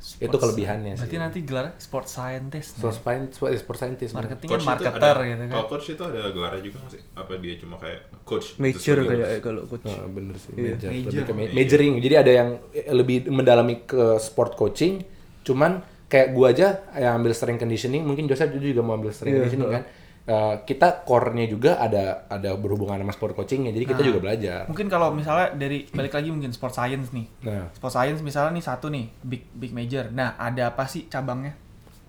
[0.00, 1.20] itu kelebihannya Berarti sih.
[1.20, 2.80] nanti gelar sport scientist.
[2.80, 4.12] Sport science, sport, sport scientist.
[4.16, 5.48] Marketing Coach marketer ada, gitu kan.
[5.52, 7.02] Kalau coach itu ada gelarnya juga nggak sih?
[7.12, 8.56] Apa dia cuma kayak coach?
[8.56, 9.84] Major kayak eh, kalau coach.
[9.84, 10.72] Oh, bener sih, Iya.
[10.72, 10.88] major.
[10.88, 11.10] Major.
[11.12, 11.92] Lebih ke ma- majoring.
[12.00, 12.48] Jadi ada yang
[12.90, 15.04] lebih mendalami ke sport coaching,
[15.44, 19.40] cuman kayak gua aja yang ambil strength conditioning, mungkin Joseph juga mau ambil strength Iya,
[19.46, 19.84] conditioning kan.
[20.30, 24.60] Eh, kita core-nya juga ada ada berhubungan sama sport coachingnya, jadi kita juga belajar.
[24.64, 27.26] Mungkin kalau misalnya dari balik lagi mungkin sport science nih.
[27.42, 30.06] Nah, Sport science misalnya nih satu nih, big big major.
[30.08, 31.58] Nah, ada apa sih cabangnya?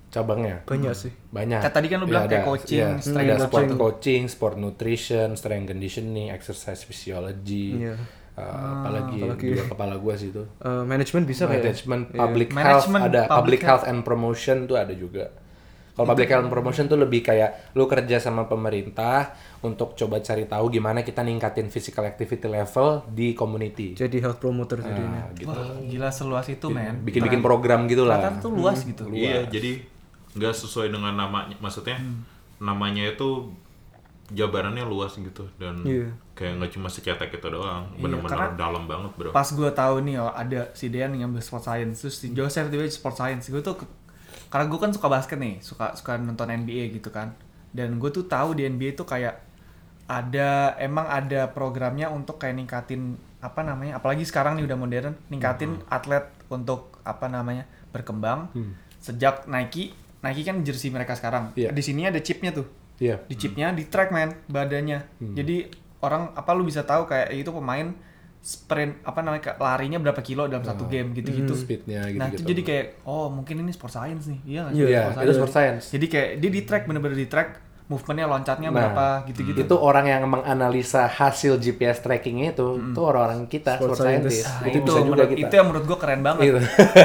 [0.08, 1.10] cabangnya Banyak sih.
[1.32, 1.64] banyak.
[1.64, 3.80] Kayak tadi kan lu Ya, bilang kayak ada- coaching, iya, strength ada sport coaching.
[3.80, 7.80] coaching, sport nutrition, strength conditioning, exercise physiology.
[7.80, 7.96] Iya.
[8.32, 9.44] eh, apalagi, apalagi.
[9.44, 10.44] di luar kepala gua sih itu.
[10.58, 11.64] Eh, manajemen bisa kayak.
[11.64, 12.20] Management Iya.
[12.22, 13.70] public health Management ada public public health.
[13.82, 15.26] health and promotion tuh ada juga.
[15.92, 20.70] Kalau public health promotion tuh lebih kayak lu kerja sama pemerintah untuk coba cari tahu
[20.70, 23.94] gimana kita ningkatin physical activity level di community.
[23.94, 25.22] Jadi health promoter Nah, jadinya.
[25.34, 25.52] gitu.
[25.52, 27.02] Wah, gila seluas itu, men.
[27.02, 28.40] Bikin-bikin program gitu Ternyata lah.
[28.40, 29.04] tuh luas gitu.
[29.08, 29.84] Iya, jadi
[30.32, 31.56] nggak sesuai dengan namanya.
[31.58, 32.24] Maksudnya Hmm.
[32.58, 33.52] namanya itu
[34.30, 36.08] jabarannya luas gitu dan Iya.
[36.32, 39.30] kayak nggak cuma secetek itu doang, Iya, bener-bener karena dalam banget bro.
[39.30, 42.72] Pas gue tahu nih oh, ada si Dean yang ngambil sport science, terus si Joseph
[42.72, 43.52] tiba sport science.
[43.52, 43.76] Gue tuh
[44.52, 47.34] karena gue kan suka basket nih, suka suka nonton NBA gitu kan.
[47.72, 49.40] Dan gue tuh tahu di NBA tuh kayak
[50.12, 55.80] ada emang ada programnya untuk kayak ningkatin apa namanya, apalagi sekarang nih udah modern, ningkatin
[55.88, 57.64] atlet untuk apa namanya
[57.96, 58.52] berkembang.
[59.00, 61.56] Sejak Nike, Nike kan jersey mereka sekarang.
[61.56, 61.72] Iya.
[61.72, 62.68] Di sini ada chipnya tuh
[63.02, 63.18] Iya.
[63.26, 65.02] di chipnya di track man badannya
[65.34, 65.74] jadi
[66.06, 67.98] orang apa lu bisa tahu kayak itu pemain
[68.42, 72.86] sprint apa namanya larinya berapa kilo dalam satu game gitu-gitu Speednya nah itu jadi kayak
[73.06, 74.80] oh mungkin ini sport science nih iya nggak sih?
[74.80, 75.38] Iya, Iya, Sport itu science.
[75.38, 75.84] sport science.
[75.90, 77.50] jadi kayak dia di track bener-bener di track
[77.86, 83.46] movementnya loncatnya Nah, berapa gitu-gitu Itu orang yang menganalisa hasil GPS trackingnya itu, itu orang-orang
[83.46, 84.40] kita, Sport sport, scientist.
[84.40, 84.48] scientist.
[84.48, 85.42] Nah, itu, itu, bisa juga menurut, kita.
[85.44, 86.60] itu yang menurut gue keren banget Gitu.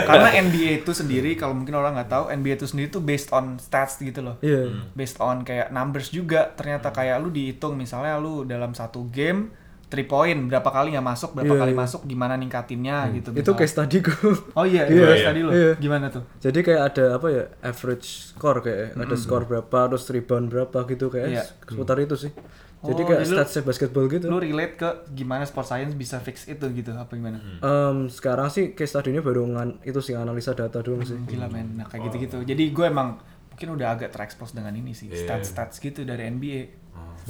[0.06, 3.58] karena NBA itu sendiri kalau mungkin orang nggak tahu NBA itu sendiri tuh based on
[3.58, 4.62] stats gitu loh Iya.
[4.94, 9.50] based on kayak numbers juga ternyata kayak lu dihitung misalnya lu dalam satu game
[9.86, 11.78] 3 point berapa kali nggak masuk berapa Iya, kali iya.
[11.78, 14.18] masuk gimana ningkatinnya gitu Itu case tadi gue.
[14.52, 15.26] oh iya Iya, itu iya.
[15.26, 15.72] tadi lo Iya.
[15.76, 20.46] gimana tuh Jadi kayak ada apa ya average score kayak ada skor berapa terus rebound
[20.48, 21.42] berapa gitu kayak Iya.
[21.62, 22.34] seputar itu sih.
[22.78, 24.26] Jadi Oh, kayak jadi lu- statsnya basketball gitu.
[24.26, 28.72] lu relate ke gimana sport science bisa fix itu gitu apa gimana Em, sekarang sih
[28.72, 31.16] case tadinya baru ngan, itu sih analisa data doang sih.
[31.24, 33.16] gila men nah kayak gitu gitu jadi gue emang
[33.48, 35.24] mungkin udah agak terekspos dengan ini sih Iya.
[35.24, 36.60] stats stats gitu dari NBA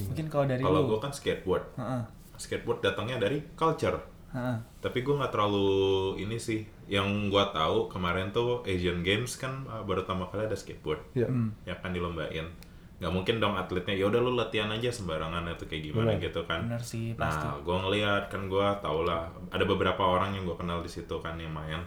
[0.02, 2.02] mungkin kalau dari Kalau lu gue kan skateboard, Heeh,
[2.36, 3.98] skateboard datangnya dari culture.
[4.32, 4.56] heeh.
[4.84, 5.68] Tapi gue nggak terlalu
[6.20, 6.62] ini sih.
[6.86, 11.02] Yang gue tahu kemarin tuh Asian Games kan uh, baru pertama kali ada skateboard.
[11.16, 11.26] Iya.
[11.66, 12.46] Ya kan dilombain.
[12.96, 13.92] Nggak mungkin dong atletnya.
[13.96, 16.64] Ya udah lu latihan aja sembarangan atau kayak gimana gitu kan.
[16.64, 20.56] bener sih pasti Nah, gue ngeliat kan gue tau lah ada beberapa orang yang gue
[20.56, 21.82] kenal di situ kan yang main.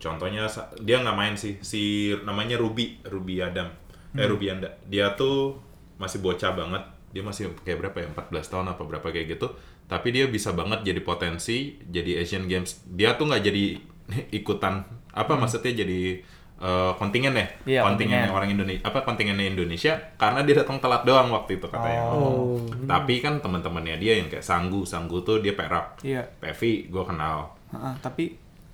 [0.00, 0.44] Contohnya
[0.84, 3.72] dia nggak main sih, si namanya Ruby, Ruby Adam,
[4.12, 4.68] eh Ruby Anda.
[4.84, 5.56] Dia tuh
[5.96, 9.46] masih bocah banget, dia masih kayak berapa ya, 14 tahun apa berapa kayak gitu.
[9.84, 12.82] Tapi dia bisa banget jadi potensi, jadi Asian Games.
[12.84, 13.64] Dia tuh nggak jadi
[14.38, 16.18] ikutan, apa maksudnya jadi
[16.56, 18.28] eh, kontingen ya, Iya, kontingen kontingen.
[18.28, 22.02] orang Indonesia, apa kontingennya Indonesia, karena dia datang telat doang waktu itu katanya.
[22.08, 22.58] Oh.
[22.84, 26.02] Tapi kan teman-temannya dia yang kayak Sanggu, Sanggu tuh dia perak.
[26.02, 27.54] iya Pevi gue kenal.
[27.70, 28.24] Heeh, tapi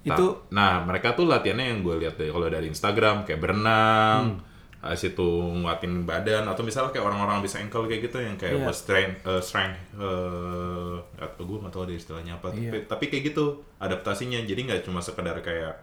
[0.00, 4.40] Ta- Itu- nah mereka tuh latihannya yang gue lihat dari kalau dari Instagram kayak berenang
[4.81, 8.62] habis itu nguatin badan atau misalnya kayak orang-orang bisa ankle kayak gitu yang kayak Iya.
[8.62, 13.23] buat strength eh, strength eh atau gue nggak tahu ada istilahnya apa tapi, tapi kayak
[13.27, 13.45] gitu
[13.77, 15.77] adaptasinya jadi nggak cuma sekedar kayak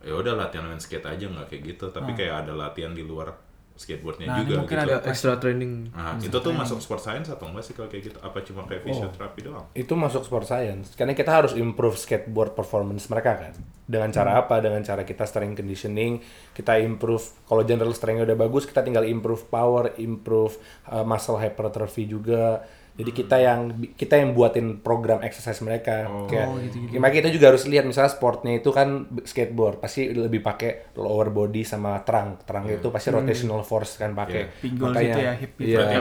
[0.00, 3.36] ya udah latihan main skate aja nggak kayak gitu tapi kayak ada latihan di luar
[3.74, 4.88] skateboardnya Nah, ini juga mungkin gitu.
[4.88, 8.18] ada- extra training Nah, itu tuh masuk sport science atau enggak sih kalau kayak gitu?
[8.18, 8.66] Apa cuma Oh.
[8.66, 9.68] kayak physiotherapy doang?
[9.74, 13.52] itu masuk sport science karena kita harus improve skateboard performance mereka kan
[13.86, 14.58] dengan cara apa?
[14.58, 16.18] Dengan cara kita strength conditioning
[16.52, 17.22] kita improve.
[17.46, 20.58] Kalau general strength udah bagus kita tinggal improve power improve
[20.90, 23.60] uh, muscle hypertrophy juga jadi kita yang
[23.92, 26.48] kita yang buatin program exercise mereka kayak
[26.94, 28.88] makanya kita juga harus lihat misalnya sportnya itu kan
[29.22, 34.48] skateboard pasti lebih pakai lower body sama terang terang itu pasti rotational force kan pakai
[34.58, 35.76] Pinggul Makanya- gitu ya, hip gitu.
[35.76, 36.00] iya.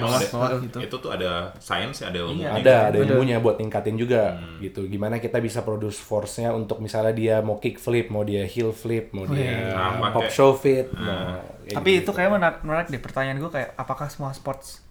[0.57, 0.77] Gitu.
[0.81, 2.47] itu tuh ada science ada ilmunya.
[2.47, 2.51] Iya.
[2.57, 7.35] ada ada ilmunya buat ningkatin juga gitu gimana kita bisa produce force-nya untuk misalnya dia
[7.39, 11.43] mau kick flip mau dia heel flip mau dia Nah, pop pakai- show fit mau
[11.59, 12.01] kayak Tapi gitu.
[12.03, 14.84] itu kayak menarik, menarik deh pertanyaan gue kayak apakah semua sports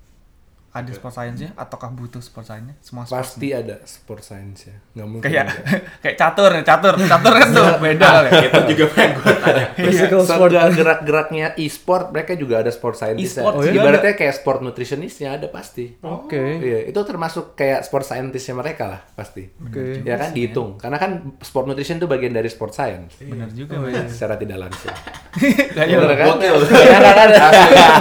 [0.74, 2.74] ada sport science-nya ataukah butuh sport science-nya?
[2.82, 5.80] Semua sports pasti ada sport science ya nggak mungkin kayak enggak.
[6.02, 8.30] kayak catur catur catur kan tuh beda ya.
[8.50, 9.64] itu juga pengen gue tanya.
[9.86, 13.70] physical sport gerak-geraknya e-sport mereka juga ada sport scientist E-sport ya.
[13.70, 18.84] juga ibaratnya kayak sport nutritionistnya ada pasti oke Iya, itu termasuk kayak sport scientistnya mereka
[18.90, 19.46] lah pasti.
[19.62, 20.02] Oke.
[20.02, 23.20] Ya kan dihitung, karena kan sport nutrition itu bagian dari sport science.
[23.20, 24.90] bener juga men Secara tidak langsung.
[25.74, 26.26] Kayaknya Bener kan?
[26.40, 27.44] Iya kan ada.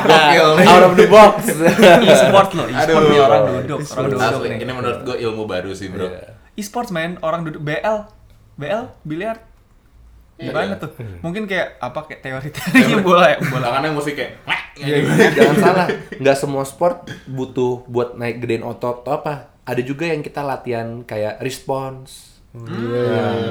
[0.06, 0.48] Gokil.
[0.70, 1.36] Out of the box.
[2.08, 4.58] e-sport loh e-sport nih orang duduk orang duduk Asli, nih.
[4.64, 6.08] ini menurut gue ilmu baru sih bro.
[6.54, 7.60] e-sports main orang duduk.
[7.60, 7.98] BL
[8.54, 9.38] BL biliar.
[10.34, 10.90] Gimana tuh?
[11.22, 13.66] Mungkin kayak apa kayak teori-teori bola ya bola.
[13.70, 14.32] Tangannya mesti kayak!
[14.74, 15.06] Iya,
[15.38, 15.86] Jangan salah,
[16.18, 19.54] nggak semua sport butuh buat naik gedein otot atau apa.
[19.70, 22.33] Ada juga yang kita latihan kayak response.
[22.54, 22.70] Nah,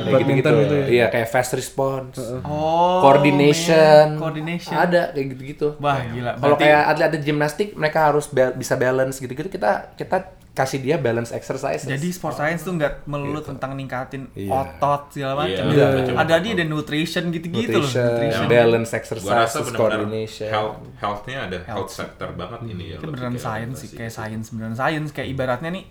[0.06, 0.62] kayak Badminton gitu-gitu.
[0.64, 0.86] itu ya?
[0.88, 2.22] Iya, kayak fast response.
[2.44, 4.06] oh coordination.
[4.08, 4.20] man.
[4.20, 5.68] coordination Ada kayak gitu-gitu.
[5.76, 10.16] wah gila Kalau Berarti- kayak atlet-atlet gimnastik mereka harus ba- bisa balance gitu-gitu kita kita
[10.52, 11.82] kasih dia balance exercise.
[11.82, 14.52] jadi sport science tuh nggak melulu tentang ningkatin Iya.
[14.52, 16.14] otot segala macam Iya, Ada- macam-macam.
[16.22, 20.46] ada dia ada nutrition gitu-gitu loh nutrition, balance exercise, rasa benar-benar coordination.
[20.46, 22.96] health, healthnya ada health sector banget ini ya.
[22.96, 24.18] itu beneran science sih kayak gitu.
[24.20, 25.84] science beneran science kayak ibaratnya nih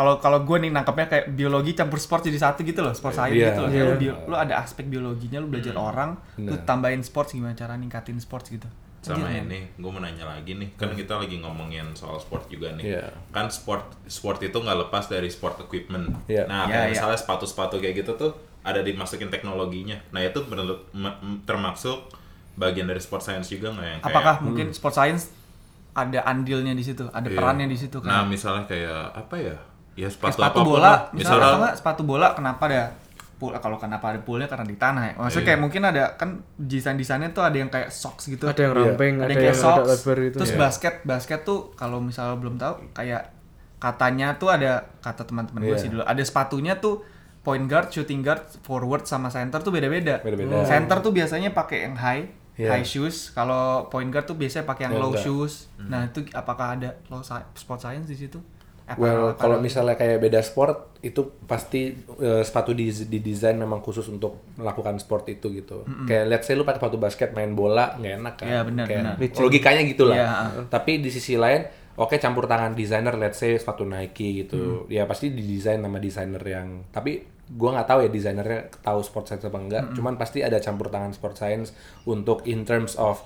[0.00, 3.36] kalau kalau gue nih nangkepnya kayak biologi campur sport jadi satu gitu loh sport science
[3.36, 3.76] Iya, gitu loh iya.
[3.76, 6.64] Kayak lu, bio- lu ada aspek biologinya lu belajar orang lu Benar.
[6.64, 8.64] tambahin sports gimana cara ningkatin sports gitu
[9.00, 9.44] sama men.
[9.46, 13.04] ini gue mau nanya lagi nih kan kita lagi ngomongin soal sport juga nih Iya.
[13.28, 16.44] kan sport sport itu nggak lepas dari sport equipment Iya.
[16.44, 16.92] nah Iya, kayak iya.
[16.92, 20.88] misalnya sepatu-sepatu kayak gitu tuh ada dimasukin teknologinya nah itu menurut
[21.42, 22.12] termasuk
[22.54, 25.32] bagian dari sport science juga nggak yang kayak apakah mungkin sport science
[25.90, 27.34] ada andilnya di situ ada Iya.
[27.34, 29.56] perannya di situ nah kan misalnya kayak apa ya
[29.94, 30.98] ya sepatu, sepatu apa pun bola lah.
[31.12, 32.82] misalnya atau sepatu bola kenapa ada
[33.36, 35.48] pool kalau kenapa ada poolnya karena di tanah ya maksudnya Iya.
[35.48, 38.80] kayak mungkin ada kan desain desainnya tuh ada yang kayak socks gitu ada yang Iya.
[38.86, 40.60] ramping ada ada, yang kayak yang ada socks lebar itu terus Iya.
[40.60, 43.22] basket basket tuh kalau misalnya belum tahu kayak
[43.78, 45.80] katanya tuh ada kata teman-teman gue Iya.
[45.80, 47.00] sih dulu ada sepatunya tuh
[47.40, 50.60] point guard shooting guard forward sama center tuh beda-beda Beda-beda.
[50.62, 52.68] center tuh biasanya pakai yang high Iya.
[52.70, 55.24] high shoes kalau point guard tuh biasanya pakai yang Ya, low enggak.
[55.24, 57.24] shoes nah itu apakah ada low
[57.54, 58.36] sport science di situ
[58.90, 63.54] Apa- Well, apa- kalau apa- misalnya kayak beda sport itu pasti eh, sepatu di didesain
[63.54, 65.86] memang khusus untuk melakukan sport itu gitu.
[66.04, 68.46] Kayak let's say lu pakai sepatu basket main bola nggak enak kan.
[68.46, 69.40] Iya, benar, Kayak benar.
[69.40, 70.16] Logikanya gitu lah.
[70.16, 70.28] Iya.
[70.66, 71.62] Tapi di sisi lain
[71.94, 74.84] oke campur tangan desainer let's say sepatu Nike gitu.
[74.84, 74.92] Mm.
[74.92, 79.42] Ya pasti didesain sama desainer yang tapi gua nggak tahu ya desainernya tahu sport science
[79.44, 79.84] apa enggak.
[79.92, 81.74] Cuman pasti ada campur tangan sport science
[82.04, 83.22] untuk in terms of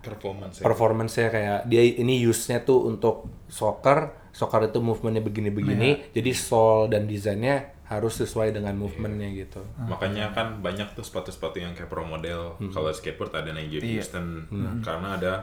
[0.00, 0.62] performance ya.
[0.62, 6.12] performance-nya kayak dia ini use-nya tuh untuk soccer, soccer itu movementnya begini-begini, Iya.
[6.12, 9.60] jadi soul dan desainnya harus sesuai dengan movementnya gitu.
[9.82, 12.54] Makanya kan banyak tuh sepatu-sepatu yang kayak pro model.
[12.68, 13.98] Kalau skateboard ada Nigel Iya.
[13.98, 14.26] Houston
[14.80, 15.34] karena ada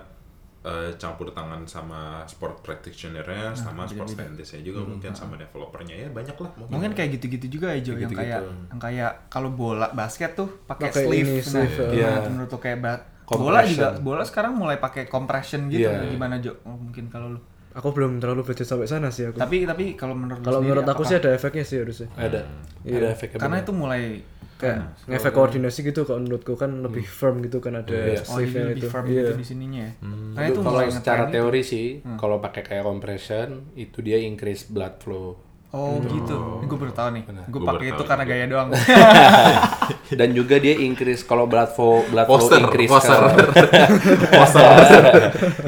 [0.59, 6.35] eh, campur tangan sama sport practitioner-nya sama sport scientist-nya juga mungkin sama developernya ya banyak
[6.35, 6.71] lah mungkin.
[6.73, 8.19] Mungkin kayak gitu-gitu juga ya Jo yang Gitu-gitu.
[8.19, 11.23] kayak yang kayak kalau bola basket tuh pakai sleeve.
[11.23, 12.19] ini, Nah, sleeve, gimana iya.
[12.19, 12.79] tuh menurut tuh kayak
[13.29, 15.83] bola juga bola sekarang mulai pakai compression gitu.
[15.83, 16.07] Iya.
[16.07, 16.55] Gimana Jo?
[16.63, 17.39] Oh, mungkin kalau lu.
[17.69, 20.71] aku belum terlalu belajar sampai sana sih aku Tapi tapi kalau menurut lu kalau sendiri,
[20.73, 22.41] menurut aku apakah- sih ada efeknya sih harusnya Ada,
[22.81, 22.95] Iya.
[22.95, 23.37] ada efeknya.
[23.37, 23.63] karena bener.
[23.63, 24.01] itu mulai
[24.57, 28.01] kayak ngefek koordinasi gitu kalau menurutku kan lebih firm gitu kan ada Iya.
[28.01, 29.91] oh jadi sleeve-nya lebih itu firm iya gitu di sininya ya.
[30.33, 31.85] Karena Itu itu kalau secara teori sih,
[32.15, 35.37] kalau pakai kayak compression itu dia increase blood flow.
[35.75, 36.63] Oh gitu.
[36.63, 37.23] Ini gue baru tahu nih.
[37.27, 38.71] Gue Gua pakai itu karena gaya doang.
[40.19, 43.19] Dan juga dia increase kalau blood flow blood flow Poster, increase poster.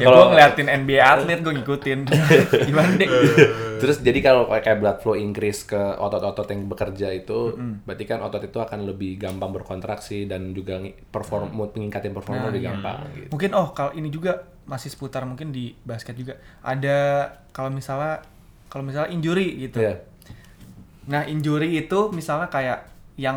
[0.00, 1.98] ya gue ngeliatin NBA atlet gue ngikutin.
[2.72, 3.10] Gimana deh?
[3.76, 8.40] Terus jadi kalau kayak blood flow increase ke otot-otot yang bekerja itu, berarti kan otot
[8.40, 10.80] itu akan lebih gampang berkontraksi dan juga
[11.12, 13.28] perform mood meningkatin performa lebih gampang gitu.
[13.36, 16.40] Mungkin oh kalau ini juga masih seputar mungkin di basket juga.
[16.64, 18.22] Ada kalau misalnya
[18.70, 19.82] kalau misalnya injury gitu.
[19.82, 20.00] Iya.
[21.10, 22.86] Nah, injury itu misalnya kayak
[23.18, 23.36] yang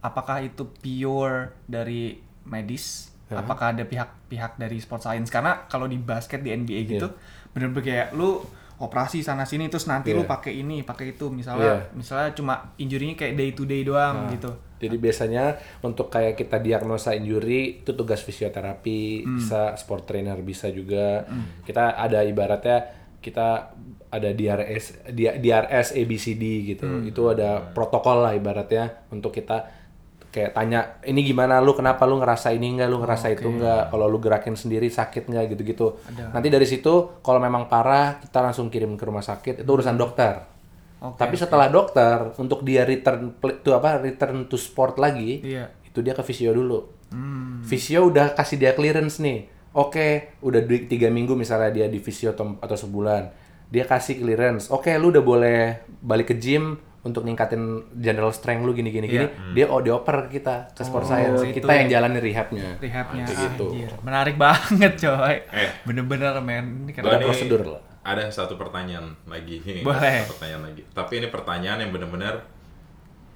[0.00, 2.16] apakah itu pure dari
[2.48, 3.12] medis?
[3.26, 5.28] Apakah ada pihak-pihak dari sport science?
[5.28, 7.10] Karena kalau di basket di NBA gitu,
[7.50, 8.38] bener-bener kayak lu
[8.76, 10.30] operasi sana sini terus nanti lu Iya.
[10.30, 11.26] pakai ini, pakai itu.
[11.28, 14.52] Misalnya misalnya cuma injury-nya kayak day to day doang gitu.
[14.76, 21.24] Jadi biasanya untuk kayak kita diagnosa injury itu tugas fisioterapi, bisa sport trainer bisa juga.
[21.64, 23.74] Kita ada ibaratnya kita
[24.06, 26.42] ada DRS DRS ABCD
[26.74, 26.86] gitu.
[27.02, 29.66] Itu ada protokol lah ibaratnya untuk kita
[30.26, 34.04] kayak tanya ini gimana lu kenapa lu ngerasa ini enggak lu ngerasa itu enggak kalau
[34.04, 35.96] lu gerakin sendiri sakit enggak gitu-gitu.
[36.32, 40.44] Nanti dari situ kalau memang parah kita langsung kirim ke rumah sakit itu urusan dokter.
[40.96, 45.68] Oke, Tapi setelah dokter untuk dia return to apa return to sport lagi, Iya.
[45.84, 46.88] itu dia ke fisio dulu.
[47.64, 49.55] Fisio udah kasih dia clearance nih.
[49.76, 53.28] Oke, udah di tiga minggu misalnya dia di fisio atau, atau sebulan,
[53.68, 54.72] dia kasih clearance.
[54.72, 59.26] Oke, lu udah boleh balik ke gym untuk ningkatin general strength lu gini gini gini.
[59.54, 61.38] Dia oh dioper ke kita ke sport science.
[61.46, 62.80] gitu Kita yang jalani rehabnya.
[62.82, 63.66] Rehabnya Kayak gitu.
[63.70, 63.90] anjir.
[64.02, 65.36] Menarik banget, coy.
[65.54, 65.70] Eh.
[65.86, 66.88] Bener-bener men.
[66.88, 67.82] Ini nih prosedur lah.
[68.02, 69.62] Ada satu pertanyaan lagi.
[69.86, 70.26] Boleh.
[70.26, 70.82] Satu pertanyaan lagi.
[70.90, 72.34] Tapi ini pertanyaan yang benar-benar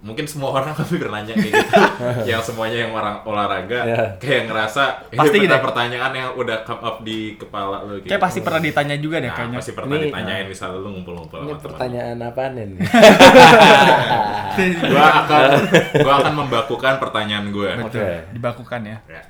[0.01, 1.75] mungkin semua orang pasti bertanya kayak gitu.
[2.31, 3.97] yang semuanya yang orang olahraga Ya.
[4.17, 5.61] kayak ngerasa Pasti ini gitu ya?
[5.61, 9.35] pertanyaan yang udah come up di kepala lu Kayak pasti pernah ditanya juga deh Nah,
[9.37, 9.57] kayaknya.
[9.59, 12.77] pasti pernah Ini- ditanyain misalnya lu ngumpul-ngumpul Ini sama pertanyaan apaan ini?
[14.87, 15.43] gua akan
[15.97, 17.71] gua akan membakukan pertanyaan gue.
[17.81, 18.07] Oke.
[18.31, 18.97] Dibakukan ya.
[19.07, 19.23] Ya.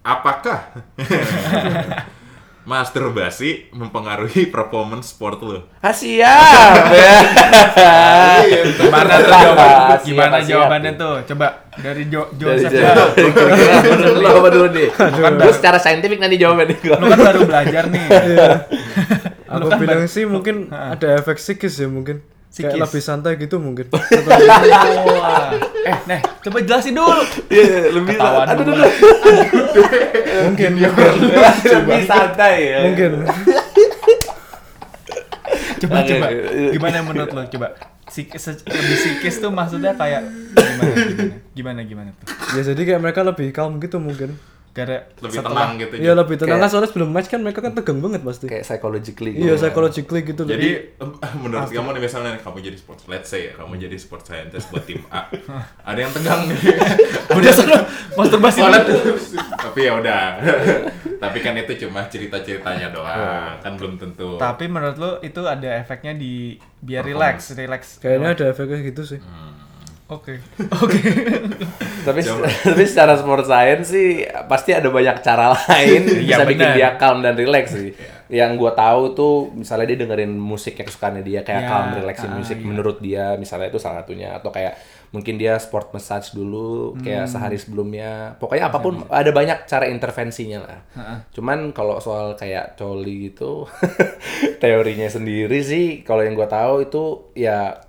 [0.00, 0.72] Apakah
[2.64, 5.60] masturbasi mempengaruhi performance sport lu?
[5.84, 7.14] Ah, siap ya.
[8.80, 9.68] Gimana tuh jawaban?
[10.00, 11.14] Gimana jawabannya tuh?
[11.28, 12.92] Coba dari Jo Dari Joseph ya.
[14.16, 14.88] Lu apa dulu nih?
[15.40, 16.96] Gue secara saintifik nanti jawabannya gue.
[16.96, 18.06] Lu kan baru belajar nih.
[19.54, 22.24] Aku kan bilang sih mungkin ada efek psikis ya mungkin.
[22.54, 22.70] Psikis.
[22.70, 23.90] Kayak lebih santai gitu mungkin.
[23.90, 25.50] Wah.
[25.82, 27.18] Eh, Nih, coba jelasin dulu.
[27.50, 28.78] Iya, lebih Ketahuan aduh, dulu.
[28.78, 29.84] aduh,
[30.46, 32.78] mungkin lebih santai ya.
[32.86, 33.10] mungkin.
[35.76, 36.26] Coba coba.
[36.70, 37.42] Gimana menurut lo?
[37.48, 37.74] Coba.
[38.04, 40.22] Sik- se- lebih psikis tuh maksudnya kayak
[40.54, 44.36] gimana gimana gimana gimana tuh Ya jadi kayak mereka lebih calm gitu mungkin.
[44.74, 45.94] Karena Lebih setelah- tenang gitu.
[45.96, 48.44] Iya lebih tenang Kayak- kan soalnya sebelum match kan mereka kan tegang banget pasti.
[48.44, 49.62] Kayak psychologically Iya gitu.
[49.62, 50.42] psychologically gitu.
[50.42, 50.68] Jadi
[51.42, 54.66] menurut kamu nih misalnya nih, kamu jadi sport, let's say ya, kamu jadi sport scientist
[54.68, 55.30] buat tim A,
[55.88, 56.58] ada yang tegang nih.
[57.38, 57.78] udah sana
[58.12, 58.82] masturbasi dulu.
[59.56, 60.24] tapi ya udah.
[61.16, 64.36] tapi kan itu cuma cerita-ceritanya doang, kan belum tentu.
[64.36, 67.96] Tapi menurut lo itu ada efeknya di biar relax, relax.
[67.96, 69.20] kayaknya ada efeknya gitu sih.
[70.04, 70.36] Oke.
[70.84, 71.00] Oke.
[72.04, 72.20] Tapi
[72.68, 76.76] tapi secara sport science sih pasti ada banyak cara lain Iya, bisa bikin bener.
[76.76, 77.96] dia calm dan relax sih.
[78.28, 82.32] Yang gua tahu tuh misalnya dia dengerin musik yang kesukaannya dia kayak Ya, calm relaxing
[82.32, 82.66] ah, musik iya.
[82.68, 84.76] menurut dia misalnya itu salah satunya atau kayak
[85.14, 88.34] mungkin dia sport massage dulu kayak sehari sebelumnya.
[88.36, 90.78] Pokoknya apa pun ada banyak cara intervensinya lah.
[91.32, 93.64] Cuman kalau soal kayak coli gitu
[94.58, 97.02] teorinya sendiri sih kalau yang gua tahu itu
[97.38, 97.83] ya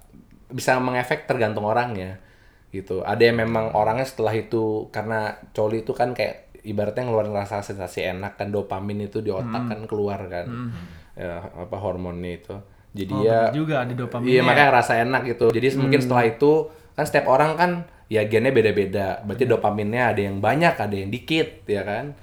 [0.56, 2.24] bisa mengefek tergantung orangnya
[2.72, 3.04] gitu.
[3.04, 8.08] Ada yang memang orangnya setelah itu karena coli itu kan kayak ibaratnya ngeluarin rasa sensasi
[8.08, 10.72] enak kan dopamin itu di otak kan keluar kan.
[11.16, 12.56] Ya, apa hormonnya itu.
[12.96, 14.48] Jadi Oh, ya juga ada dopaminnya Iya, ya.
[14.48, 15.52] makanya rasa enak gitu.
[15.52, 17.72] Jadi mungkin setelah itu kan setiap orang kan
[18.08, 19.20] ya gennya beda-beda.
[19.28, 22.16] Berarti dopaminnya ada yang banyak, ada yang dikit, ya kan?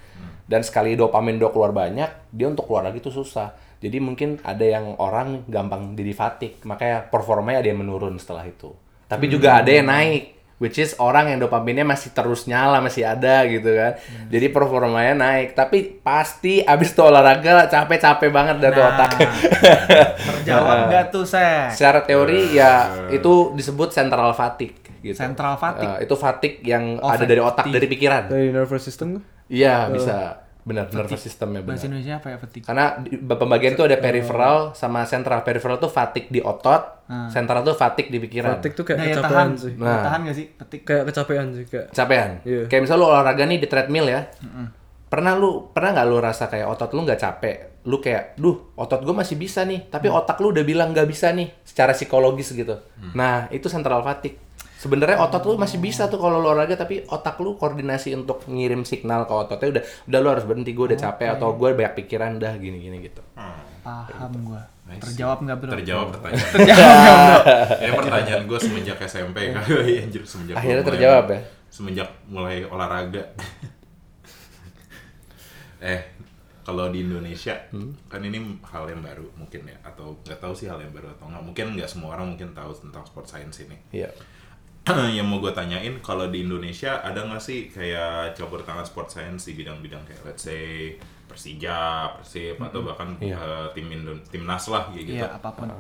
[0.49, 3.53] Dan sekali dopamin do keluar banyak, dia untuk keluar lagi tuh susah.
[3.83, 8.71] Jadi mungkin ada yang orang gampang jadi fatigue, makanya performanya ada yang menurun setelah itu.
[9.05, 10.23] Tapi juga ada yang naik,
[10.57, 13.99] which is orang yang dopaminnya masih terus nyala, masih ada gitu kan.
[14.31, 19.11] Jadi performanya naik, tapi pasti abis itu olahraga capek-capek banget dari Nah, otak.
[20.17, 21.75] Terjawab nggak tuh, Sek?
[21.75, 22.73] Secara teori ya
[23.11, 25.19] itu disebut central fatigue gitu.
[25.19, 25.91] Central fatigue.
[25.99, 28.31] Eh, itu fatigue yang Oh, ada dari otak, dari pikiran.
[28.31, 29.19] Dari nervous system?
[29.51, 30.42] Iya, bisa.
[30.63, 31.99] Benar, nervous systemnya Bahasa benar.
[31.99, 32.63] Indonesia apa ya fatigue?
[32.63, 35.43] Karena di- pembagian itu ada peripheral sama central.
[35.43, 38.57] Peripheral tuh fatigue di otot, central tuh fatigue di pikiran.
[38.57, 39.51] Fatigue tuh kayak Daya kecapean tahan.
[39.59, 39.73] sih.
[39.75, 40.03] Daya Nah.
[40.05, 40.85] tahan nggak sih fatigue?
[40.85, 41.87] Kayak kecapean sih kayak.
[41.91, 42.31] Capean.
[42.43, 42.63] Iya.
[42.67, 44.21] Kayak misalnya lu olahraga nih di treadmill ya.
[45.05, 47.57] Pernah lu pernah nggak lu rasa kayak otot lu nggak capek?
[47.83, 51.29] Lu kayak, duh otot gue masih bisa nih, tapi otak lu udah bilang nggak bisa
[51.31, 52.79] nih, secara psikologis gitu.
[53.13, 54.39] Nah itu central fatigue.
[54.83, 58.83] Sebenarnya otot lu masih bisa tuh kalau lu olahraga, tapi otak lu koordinasi untuk ngirim
[58.83, 62.43] signal ke ototnya udah, udah lu harus berhenti, gue udah capek atau gue banyak pikiran
[62.43, 63.23] dah gini-gini gitu.
[63.83, 64.63] Paham gua.
[64.91, 65.15] I see.
[65.15, 65.71] Terjawab nggak bro?
[65.79, 66.51] Terjawab pertanyaan.
[66.59, 67.79] Terjawab nggak bro?
[67.79, 71.41] Ini pertanyaan gue semenjak SMP kali anjir semenjak Akhirnya mulai- terjawab ya?
[71.71, 73.23] Semenjak mulai olahraga.
[75.83, 76.01] eh,
[76.63, 77.55] kalau di Indonesia
[78.07, 81.27] kan ini hal yang baru mungkin ya atau nggak tahu sih hal yang baru atau
[81.27, 83.77] nggak mungkin nggak semua orang mungkin tahu tentang sport science ini.
[83.91, 84.11] Iya.
[85.15, 89.47] yang mau gue tanyain kalau di Indonesia ada nggak sih kayak campur tangan sport science
[89.47, 93.39] di bidang-bidang kayak let's say Persija, Persib atau bahkan Iya.
[93.39, 95.17] eh, tim Indo timnas lah kayak gitu.
[95.17, 95.71] Iya apa pun.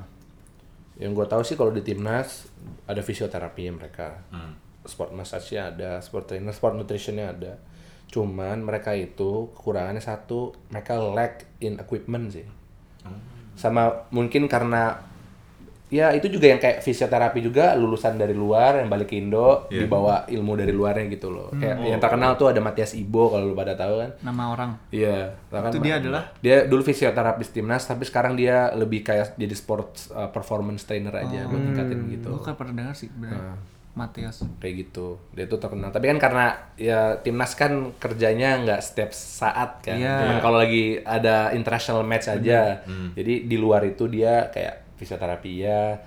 [0.97, 2.47] Yang gue tahu sih kalau di timnas
[2.87, 4.55] ada fisioterapi mereka, Hmm.
[4.83, 7.53] sport massage-nya ada, sport trainer, sport nutrition-nya ada.
[8.09, 12.47] Cuman mereka itu kekurangannya satu, mereka lack in equipment sih.
[13.53, 15.05] Sama mungkin karena
[15.93, 19.85] ya itu juga yang kayak fisioterapi juga lulusan dari luar yang balik ke Indo Iya.
[19.85, 21.53] dibawa ilmu dari luarnya gitu loh.
[21.53, 24.11] Kayak yang terkenal tuh ada Matias Ibo kalau lu pada tahu kan.
[24.25, 24.71] Nama orang.
[24.89, 26.33] Iya, kan Itu dia adalah?
[26.41, 31.45] dia dulu fisioterapis timnas tapi sekarang dia lebih kayak jadi sports uh, performance trainer aja
[31.45, 32.29] buat ningkatin gitu.
[32.33, 33.61] Gue kan pernah dengar sih bener.
[33.93, 34.41] Matias.
[34.57, 35.21] Kayak gitu.
[35.37, 35.93] Dia tuh terkenal.
[35.93, 36.47] Tapi kan karena
[36.81, 40.01] ya timnas kan kerjanya nggak setiap saat kan.
[40.01, 40.17] Iya.
[40.25, 42.81] Cuman kalau lagi ada international match aja.
[43.13, 45.99] Jadi di luar itu dia kayak fisioterapi ya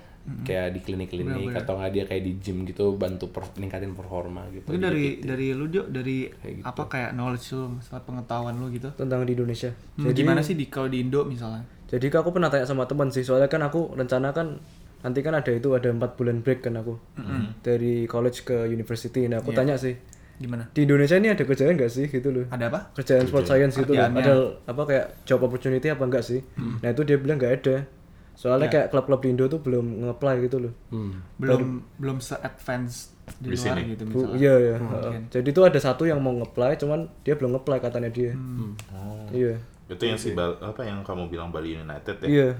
[0.42, 4.64] kayak di klinik-klinik atau nggak dia kayak di gym gitu bantu per- ningkatin performa gitu.
[4.64, 6.64] Itu Jadi dari kayak- dari lu Jo, dari gitu.
[6.64, 8.90] apa kayak knowledge lu, masalah pengetahuan lu gitu.
[8.92, 9.70] tentang di Indonesia.
[9.94, 11.62] Hmm, gimana sih di kalau di Indo misalnya?
[11.86, 14.58] Jadi aku pernah tanya sama teman sih, soalnya kan aku rencana kan
[14.98, 16.98] nanti kan ada itu ada empat bulan break kan aku
[17.62, 19.26] dari college ke university.
[19.26, 19.58] Nah aku Iya.
[19.62, 19.94] tanya sih
[20.36, 20.66] Gimana?
[20.68, 22.44] di Indonesia ini ada kerjaan nggak sih gitu loh?
[22.50, 22.90] Ada apa?
[22.92, 24.02] Kerjaan sport science gitu loh.
[24.02, 24.32] Ada
[24.66, 26.42] apa kayak job opportunity apa enggak sih?
[26.82, 27.76] Nah itu dia bilang nggak ada.
[28.36, 30.72] Soalnya kayak klub-klub di Indo tuh belum nge-apply gitu loh.
[30.88, 31.24] Hmm.
[31.34, 31.60] Belum
[31.96, 33.80] belum se-advance di, Di luar sini.
[33.90, 34.36] gitu Bu, misalnya.
[34.36, 34.76] iya ya.
[35.32, 38.36] Jadi itu ada satu yang mau nge-apply, cuman dia belum nge-apply katanya dia.
[39.30, 39.54] Iya.
[39.86, 42.26] Itu yang si Bal- apa yang kamu bilang Bali United ya?
[42.26, 42.50] Iya.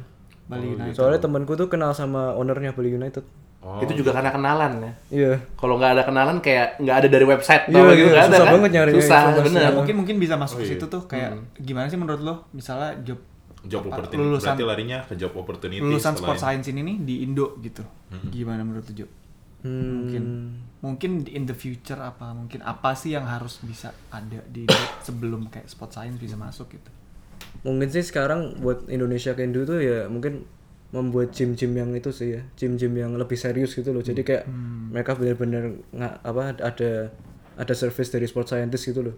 [0.47, 0.95] Bali United.
[0.95, 3.23] Soalnya temanku tuh kenal sama ownernya Bali United.
[3.59, 4.93] Oh, Itu juga karena kenalan ya.
[5.11, 5.33] Iya.
[5.53, 8.39] Kalau nggak ada kenalan kayak nggak ada dari website Iya, gitu iya, nggak ada susah
[8.41, 8.55] kan?
[8.55, 9.47] banget nyarinya Susah, informasi.
[9.51, 9.71] bener.
[9.75, 10.73] Mungkin mungkin bisa masuk Oh, ke iya.
[10.73, 13.19] situ tuh kayak gimana sih menurut lo misalnya job
[13.67, 16.45] job apa, opportunity lulusan berarti larinya ke job opportunity lulusan setelah sport ini.
[16.45, 17.83] science ini nih di Indo gitu.
[18.31, 19.07] Gimana menurut Jo?
[19.67, 20.07] Hmm.
[20.07, 20.25] Mungkin
[20.85, 25.51] mungkin in the future apa mungkin apa sih yang harus bisa ada di Indo sebelum
[25.51, 26.91] kayak sport science bisa masuk gitu.
[27.67, 30.47] Mungkin sih sekarang buat Indonesia ke Indo tuh ya mungkin
[30.95, 34.07] membuat gym-gym yang itu sih ya, gym-gym yang lebih serius gitu loh.
[34.07, 34.47] Jadi kayak
[34.95, 36.91] mereka benar-benar nggak apa ada
[37.59, 39.17] ada service dari sport scientist gitu loh.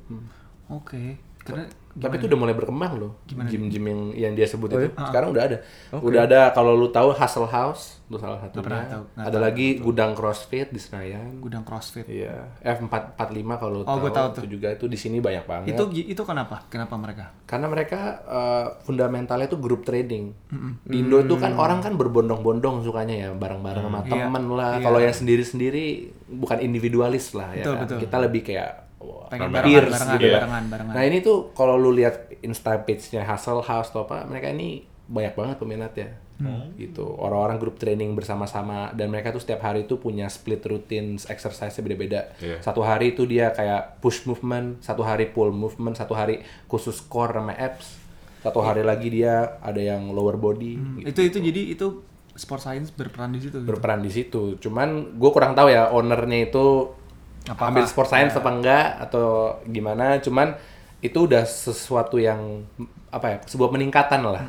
[0.72, 1.27] Oke.
[1.50, 1.66] Karena
[1.98, 3.12] Tapi itu udah mulai berkembang loh.
[3.26, 4.86] Gym-gym yang yang dia sebut itu.
[4.94, 5.56] Sekarang udah ada.
[5.90, 6.06] Oke.
[6.06, 8.62] Udah ada kalau lu tahu Hustle House, itu salah satunya.
[8.62, 11.40] pernah tahu, ada lagi gudang CrossFit di Senayan.
[11.40, 12.06] gudang CrossFit.
[12.06, 13.18] Iya, F445
[13.52, 14.08] kalau lu Oh, tahu.
[14.08, 14.40] tahu tuh.
[14.40, 15.74] Itu juga itu di sini banyak banget.
[15.74, 16.62] Itu itu kenapa?
[16.68, 17.34] Kenapa mereka?
[17.44, 20.30] Karena mereka eh, fundamentalnya itu grup trading.
[20.84, 24.78] Di Indo itu kan orang kan berbondong-bondong sukanya ya, bareng-bareng sama Iya, temen lah.
[24.78, 24.84] iya.
[24.86, 25.84] Kalau yang sendiri-sendiri
[26.30, 27.80] bukan individualis lah ya Betul, kan.
[27.82, 27.98] betul.
[28.06, 28.70] Kita lebih kayak
[29.30, 30.38] Pengen barengan, peers barengan, gitu ya.
[30.42, 30.94] barengan, barengan.
[30.94, 35.34] Nah ini tuh kalau lu lihat Insta page-nya Hustle House atau apa, mereka ini banyak
[35.38, 36.08] banget peminatnya.
[36.38, 36.70] Hmm.
[36.78, 37.02] Gitu.
[37.02, 42.30] Orang-orang grup training bersama-sama dan mereka tuh setiap hari tuh punya split routines, exercise beda-beda.
[42.38, 42.62] Iya.
[42.62, 47.34] Satu hari itu dia kayak push movement, satu hari pull movement, satu hari khusus core
[47.34, 47.98] sama abs.
[48.38, 51.02] Satu hari lagi dia ada yang lower body.
[51.02, 51.10] gitu.
[51.10, 51.86] itu itu jadi itu
[52.38, 53.58] sport science berperan di situ.
[53.58, 53.66] gitu.
[53.66, 54.42] Berperan di situ.
[54.62, 56.94] Cuman gue kurang tahu ya ownernya itu
[57.48, 57.72] Apa-apa.
[57.72, 59.26] ambil sport science apa enggak atau
[59.64, 60.20] gimana.
[60.20, 60.52] Cuman
[61.00, 62.66] itu udah sesuatu yang
[63.08, 64.44] apa ya sebuah peningkatan lah.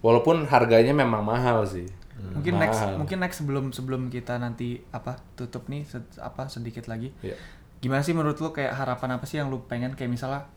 [0.00, 1.86] Walaupun harganya memang mahal sih.
[2.18, 2.98] mungkin next Mahal.
[2.98, 7.14] mungkin next sebelum sebelum kita nanti apa tutup nih se- apa sedikit lagi.
[7.22, 7.38] Iya.
[7.78, 10.50] Gimana sih menurut lu kayak harapan apa sih yang lu pengen kayak misalnya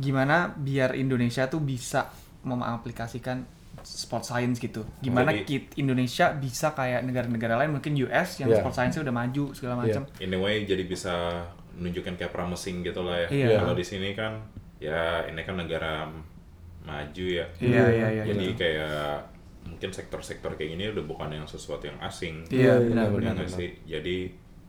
[0.00, 2.08] gimana biar Indonesia tuh bisa
[2.48, 3.44] mengaplikasikan
[3.84, 4.82] sport science gitu.
[4.98, 8.58] Gimana Jadi- kit Indonesia bisa kayak negara-negara lain mungkin US yang Iya.
[8.60, 10.02] sport science-nya udah maju segala macam.
[10.18, 13.28] in a way jadi bisa menunjukkan kayak promising gitu lah ya.
[13.28, 13.58] Iya.
[13.58, 14.38] Kalau di sini kan
[14.78, 16.04] ya ini kan negara
[16.82, 17.46] maju ya.
[17.58, 19.30] Iya, iya, iya, Jadi kayak
[19.62, 22.42] mungkin sektor-sektor kayak gini udah bukan yang sesuatu yang asing.
[22.50, 23.46] Iya, Iya, benar Ya benar.
[23.46, 23.70] sih?
[23.86, 24.16] Jadi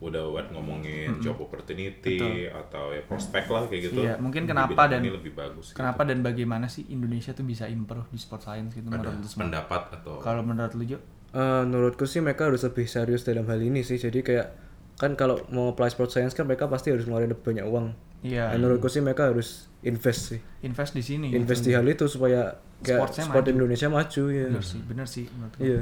[0.03, 3.99] udah buat ngomongin job opportunity atau ya prospek lah kayak gitu.
[3.99, 5.71] Iya, mungkin kenapa dan- ini lebih bagus.
[5.71, 5.79] gitu.
[5.79, 9.25] Kenapa dan bagaimana sih Indonesia tuh bisa improve di sport science gitu Ada menurut lu
[9.25, 9.41] semua?
[9.41, 10.99] pendapat atau Kalau menurut lu Jo?
[11.31, 13.95] Eh, menurutku sih mereka harus lebih serius dalam hal ini sih.
[13.95, 14.47] Jadi kayak
[14.93, 17.87] kan kalau mau apply sport science kan mereka pasti harus ngeluarin lebih banyak uang.
[18.23, 18.55] Iya.
[18.55, 20.39] Dan menurutku sih mereka harus invest sih.
[20.63, 21.27] Invest di sini.
[21.35, 23.55] Invest di hal itu supaya kayak Sportsnya sport maju.
[23.55, 24.47] Indonesia maju ya.
[24.47, 25.25] Bener sih, bener sih.
[25.59, 25.81] Iya.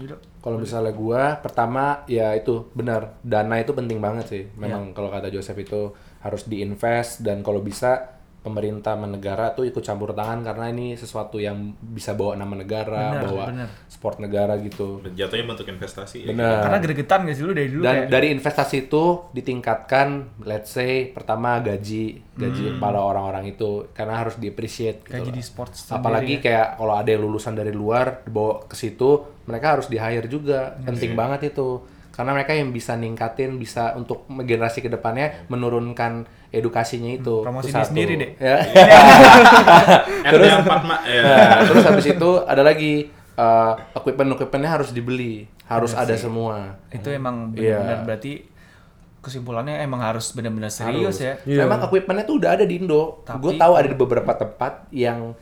[0.00, 0.16] Gitu.
[0.40, 4.44] Kalau misalnya gua pertama ya itu benar dana itu penting banget sih.
[4.56, 5.92] Memang kalau kata Joseph itu
[6.24, 11.72] harus diinvest dan kalau bisa pemerintah negara tuh ikut campur tangan karena ini sesuatu yang
[11.78, 13.68] bisa bawa nama negara, Benar, bawa benar.
[13.86, 14.98] sport negara gitu.
[15.14, 16.26] Jatuhnya bentuk investasi.
[16.26, 16.34] ya.
[16.34, 20.06] Karena gregetan gak sih lu dari dulu Dan kayak dari investasi itu ditingkatkan,
[20.42, 25.14] let's say pertama gaji, gaji para orang-orang itu karena harus di appreciate gitu.
[25.14, 25.22] Hmm.
[25.22, 25.36] gaji loh.
[25.38, 26.42] di sport Apalagi ya.
[26.42, 30.74] kayak kalau ada yang lulusan dari luar dibawa ke situ, mereka harus di hire juga.
[30.76, 31.91] Iya Penting banget itu.
[32.12, 37.40] Karena mereka yang bisa ningkatin, bisa untuk generasi ke depannya menurunkan edukasinya itu.
[37.40, 37.88] Hmm, promosi Itu satu.
[37.88, 38.30] sendiri, Dek.
[38.36, 38.56] Ya.
[40.32, 41.22] Terus empat mak ya.
[41.24, 46.76] Nah, terus habis itu ada lagi uh, equipment-equipmentnya harus dibeli, harus ada semua.
[46.88, 47.80] itu emang Iya.
[47.80, 48.32] benar-benar berarti
[49.22, 51.38] kesimpulannya emang harus benar-benar serius ya.
[51.46, 51.64] Iya.
[51.64, 53.22] Memang equipmentnya tuh udah ada di Indo.
[53.38, 55.32] Gue tahu ada di beberapa tempat yang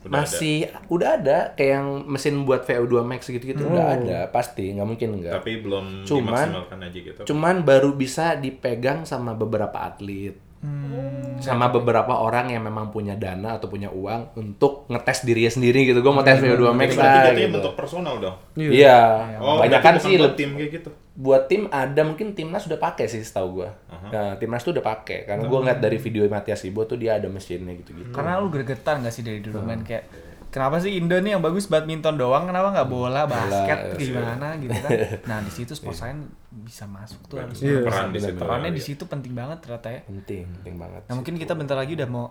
[0.00, 3.96] Udah masih udah ada kayak yang mesin buat VO2 Max gitu-gitu udah Oh.
[4.00, 5.36] ada pasti nggak mungkin enggak.
[5.36, 7.20] Tapi belum Cuman- dimaksimalkan aja gitu.
[7.28, 10.40] Cuman baru bisa dipegang sama beberapa atlet.
[10.60, 11.40] Hmm.
[11.40, 15.98] sama beberapa orang yang memang punya dana atau punya uang untuk ngetes dirinya sendiri gitu.
[15.98, 17.54] Gue mau tes VO2 Max lah jatuhnya gitu.
[17.56, 18.36] bentuk personal dong.
[18.54, 19.00] Iya,
[19.40, 20.90] Oh, banyak berarti kan sih buat tim kayak gitu.
[21.10, 23.72] buat tim ada mungkin timnas sudah pakai sih setahu gua.
[24.06, 27.26] Nah, timnas tuh udah pakai karena gua ngeliat dari video Matias Ibo tuh dia ada
[27.26, 28.12] mesinnya gitu-gitu.
[28.12, 29.66] Karena lu gregetan gak sih dari dulu Hmm.
[29.66, 30.04] main kayak
[30.50, 34.02] kenapa sih Indo nih yang bagus badminton doang kenapa nggak bola basket iya.
[34.02, 34.90] gimana gitu kan
[35.30, 37.82] nah di situ sport science bisa masuk tuh harus Iya.
[37.82, 38.36] Peran di situ.
[38.36, 38.88] perannya di Iya.
[38.90, 41.02] situ penting banget ternyata ya Penting, penting banget.
[41.06, 42.26] nah mungkin kita bentar lagi udah mau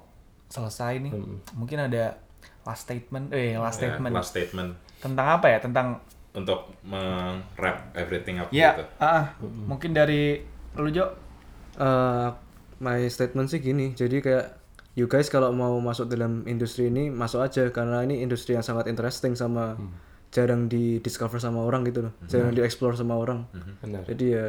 [0.46, 1.38] selesai nih Hmm.
[1.56, 2.20] mungkin ada
[2.62, 8.38] last statement eh last Ya, statement last statement tentang apa ya tentang untuk meng-wrap everything
[8.38, 8.86] up ya gitu.
[9.00, 10.44] ah, mungkin dari
[10.76, 11.08] lu Jo
[11.72, 12.30] Eh,
[12.78, 14.46] my statement sih gini jadi kayak
[15.00, 18.86] you guys kalau mau masuk dalam industri ini masuk aja karena ini industri yang sangat
[18.86, 19.80] interesting sama
[20.30, 23.48] jarang di discover sama orang gitu loh jarang di explore sama orang
[23.80, 24.04] Benar.
[24.06, 24.46] jadi ya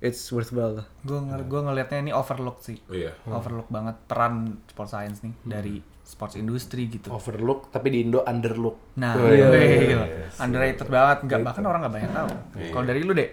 [0.00, 3.12] it's worthwhile lah gue ng gua ngelihatnya ini overlook sih Oh iya.
[3.28, 4.34] overlook banget peran
[4.64, 8.98] sport science nih dari sports industry gitu Overlook tapi di Indo underlook.
[8.98, 9.46] Nah, Oh, iya.
[9.46, 10.06] wih, gila.
[10.42, 12.28] underrated banget, nggak bahkan orang nggak banyak tahu.
[12.74, 13.30] Kalau dari lu deh,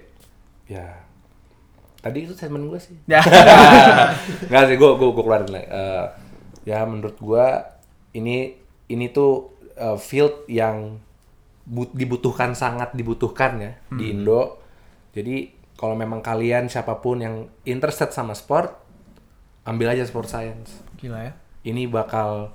[0.69, 0.85] Ya.
[1.97, 2.93] Tadi itu statement gue sih.
[3.09, 3.17] ya,
[4.45, 5.63] Enggak sih, gue gue keluarin lah.
[5.63, 6.05] Eh,
[6.67, 7.47] ya menurut gue
[8.19, 8.59] ini
[8.91, 10.99] ini tuh eh, field yang
[11.63, 14.59] but- dibutuhkan sangat dibutuhkan ya di Indo.
[15.15, 18.73] Jadi kalau memang kalian siapa pun yang interested sama sport,
[19.63, 20.83] ambil aja sport science.
[20.97, 21.33] gila ya.
[21.63, 22.51] Ini bakal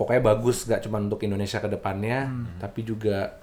[0.00, 3.36] pokoknya bagus gak cuma untuk Indonesia ke depannya, tapi juga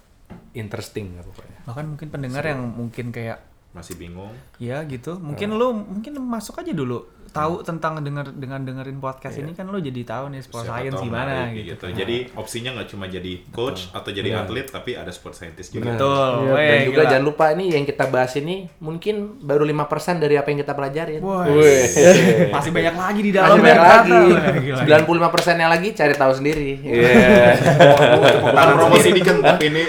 [0.57, 1.59] interesting pokoknya.
[1.69, 3.37] Bahkan mungkin pendengar yang mungkin kayak
[3.75, 4.33] Masih bingung.
[4.57, 9.51] ya gitu, mungkin lu mungkin masuk aja dulu tahu tentang denger dengan dengerin podcast ini
[9.53, 11.85] kan lu jadi tahu nih sport Siapa science gimana menarik gitu.
[11.93, 15.93] Jadi opsinya nggak cuma jadi coach atau jadi atlet, tapi ada sport scientist juga.
[15.93, 16.31] Betul.
[16.47, 17.11] Iya, weh, Dan juga gila.
[17.13, 21.21] jangan lupa ini yang kita bahas ini mungkin baru 5% dari apa yang kita pelajarin.
[22.55, 24.11] Masih banyak lagi di dalam Masih banyak ya, lagi.
[24.17, 24.81] ternyata.
[24.87, 24.97] Gila.
[25.29, 26.69] 95 persennya lagi cari tahu sendiri.
[26.81, 27.11] Iya.
[28.49, 29.83] Bukan promosi Diken, tapi ini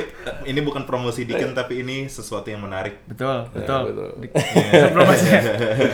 [0.48, 3.04] ini bukan promosi Diken, tapi ini sesuatu yang menarik.
[3.04, 3.80] Betul, betul.
[3.92, 4.08] betul.
[4.72, 5.44] Sebelum masih-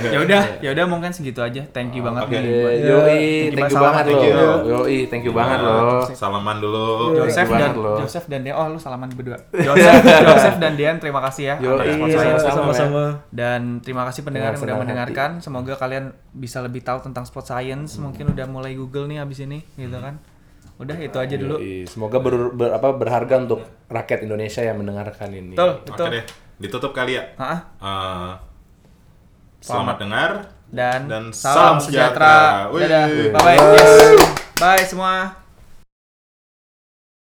[0.09, 1.67] ya udah, ya udah mungkin segitu aja.
[1.69, 2.39] Thank you banget Oke.
[2.39, 4.25] nih buat Yoi, Thank you thank you Salaman, banget thank loh.
[4.25, 4.71] you.
[4.71, 6.03] Yoi, thank you banget loh.
[6.09, 6.87] Salaman dulu.
[7.19, 7.97] Joseph dan banget loh.
[7.99, 8.55] Joseph dan Dean.
[8.55, 9.39] Oh, lu salaman berdua.
[9.67, 11.57] Joseph, Joseph dan Dean, terima kasih ya.
[11.59, 13.27] Yoi, sama-sama.
[13.29, 15.31] Dan terima kasih pendengar yang udah Dengan senang mendengarkan.
[15.43, 17.99] Semoga kalian bisa lebih tahu tentang sport science.
[17.99, 20.23] Mungkin udah mulai Google nih abis ini, gitu kan.
[20.75, 21.57] Udah itu aja dulu.
[21.59, 25.55] Yoi, Semoga ber, ber- apa, berharga untuk rakyat Indonesia yang mendengarkan ini.
[25.55, 26.07] Betul, Oke betul.
[26.11, 26.25] deh,
[26.59, 27.25] ditutup kali ya.
[27.37, 28.33] Ah, Eh,
[29.61, 30.31] selamat dengar
[30.69, 32.69] dan, dan salam salam sejahtera.
[32.69, 32.91] sejahtera.
[32.91, 33.07] Dadah.
[33.31, 33.59] Bye bye.
[33.79, 34.21] Yes.
[34.59, 35.44] Bye semua.